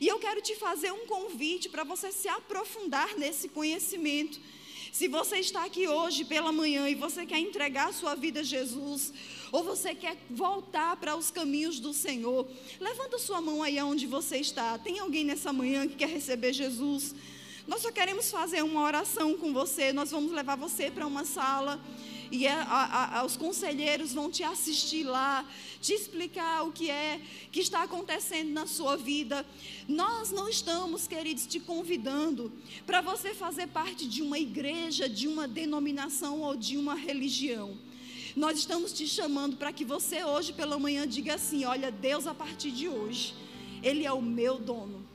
E 0.00 0.08
eu 0.08 0.18
quero 0.18 0.40
te 0.40 0.56
fazer 0.56 0.90
um 0.94 1.04
convite 1.04 1.68
para 1.68 1.84
você 1.84 2.10
se 2.10 2.26
aprofundar 2.26 3.18
nesse 3.18 3.50
conhecimento. 3.50 4.40
Se 4.90 5.06
você 5.06 5.40
está 5.40 5.66
aqui 5.66 5.86
hoje 5.86 6.24
pela 6.24 6.50
manhã 6.50 6.88
e 6.88 6.94
você 6.94 7.26
quer 7.26 7.38
entregar 7.38 7.92
sua 7.92 8.14
vida 8.14 8.40
a 8.40 8.42
Jesus, 8.42 9.12
ou 9.52 9.62
você 9.62 9.94
quer 9.94 10.16
voltar 10.30 10.96
para 10.96 11.14
os 11.16 11.30
caminhos 11.30 11.80
do 11.80 11.92
Senhor, 11.92 12.48
levanta 12.80 13.18
sua 13.18 13.42
mão 13.42 13.62
aí 13.62 13.78
onde 13.82 14.06
você 14.06 14.38
está. 14.38 14.78
Tem 14.78 15.00
alguém 15.00 15.22
nessa 15.22 15.52
manhã 15.52 15.86
que 15.86 15.96
quer 15.96 16.08
receber 16.08 16.54
Jesus? 16.54 17.14
Nós 17.66 17.80
só 17.80 17.90
queremos 17.90 18.30
fazer 18.30 18.62
uma 18.62 18.82
oração 18.82 19.38
com 19.38 19.52
você. 19.52 19.92
Nós 19.92 20.10
vamos 20.10 20.32
levar 20.32 20.56
você 20.56 20.90
para 20.90 21.06
uma 21.06 21.24
sala 21.24 21.80
e 22.30 22.46
a, 22.46 22.62
a, 22.62 23.20
a, 23.20 23.24
os 23.24 23.36
conselheiros 23.36 24.12
vão 24.12 24.30
te 24.30 24.42
assistir 24.42 25.04
lá, 25.04 25.48
te 25.80 25.92
explicar 25.92 26.62
o 26.64 26.72
que 26.72 26.90
é 26.90 27.20
que 27.52 27.60
está 27.60 27.82
acontecendo 27.82 28.50
na 28.50 28.66
sua 28.66 28.96
vida. 28.96 29.46
Nós 29.88 30.30
não 30.30 30.48
estamos, 30.48 31.06
queridos, 31.06 31.46
te 31.46 31.60
convidando 31.60 32.52
para 32.84 33.00
você 33.00 33.32
fazer 33.34 33.68
parte 33.68 34.06
de 34.06 34.20
uma 34.20 34.38
igreja, 34.38 35.08
de 35.08 35.28
uma 35.28 35.46
denominação 35.46 36.40
ou 36.40 36.56
de 36.56 36.76
uma 36.76 36.94
religião. 36.94 37.78
Nós 38.36 38.58
estamos 38.58 38.92
te 38.92 39.06
chamando 39.06 39.56
para 39.56 39.72
que 39.72 39.84
você 39.84 40.24
hoje 40.24 40.52
pela 40.52 40.78
manhã 40.78 41.06
diga 41.06 41.34
assim: 41.34 41.64
olha, 41.64 41.90
Deus 41.90 42.26
a 42.26 42.34
partir 42.34 42.72
de 42.72 42.88
hoje, 42.88 43.32
Ele 43.82 44.04
é 44.04 44.12
o 44.12 44.20
meu 44.20 44.58
dono, 44.58 45.06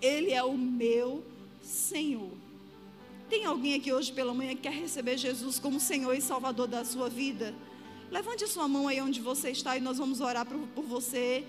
Ele 0.00 0.30
é 0.30 0.44
o 0.44 0.56
meu 0.56 1.24
Senhor. 1.64 2.30
Tem 3.28 3.44
alguém 3.44 3.74
aqui 3.74 3.92
hoje 3.92 4.12
pela 4.12 4.34
manhã 4.34 4.54
que 4.54 4.62
quer 4.62 4.72
receber 4.72 5.16
Jesus 5.16 5.58
como 5.58 5.80
Senhor 5.80 6.14
e 6.14 6.20
Salvador 6.20 6.68
da 6.68 6.84
sua 6.84 7.08
vida? 7.08 7.54
Levante 8.10 8.44
a 8.44 8.46
sua 8.46 8.68
mão 8.68 8.86
aí 8.86 9.00
onde 9.00 9.20
você 9.20 9.50
está 9.50 9.76
e 9.76 9.80
nós 9.80 9.98
vamos 9.98 10.20
orar 10.20 10.46
por, 10.46 10.58
por 10.68 10.84
você. 10.84 11.44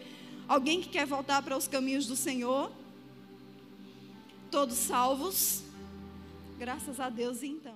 Alguém 0.47 0.81
que 0.81 0.89
quer 0.89 1.05
voltar 1.05 1.41
para 1.43 1.57
os 1.57 1.67
caminhos 1.67 2.07
do 2.07 2.15
Senhor? 2.15 2.71
Todos 4.49 4.75
salvos? 4.75 5.63
Graças 6.57 6.99
a 6.99 7.09
Deus 7.09 7.43
então. 7.43 7.74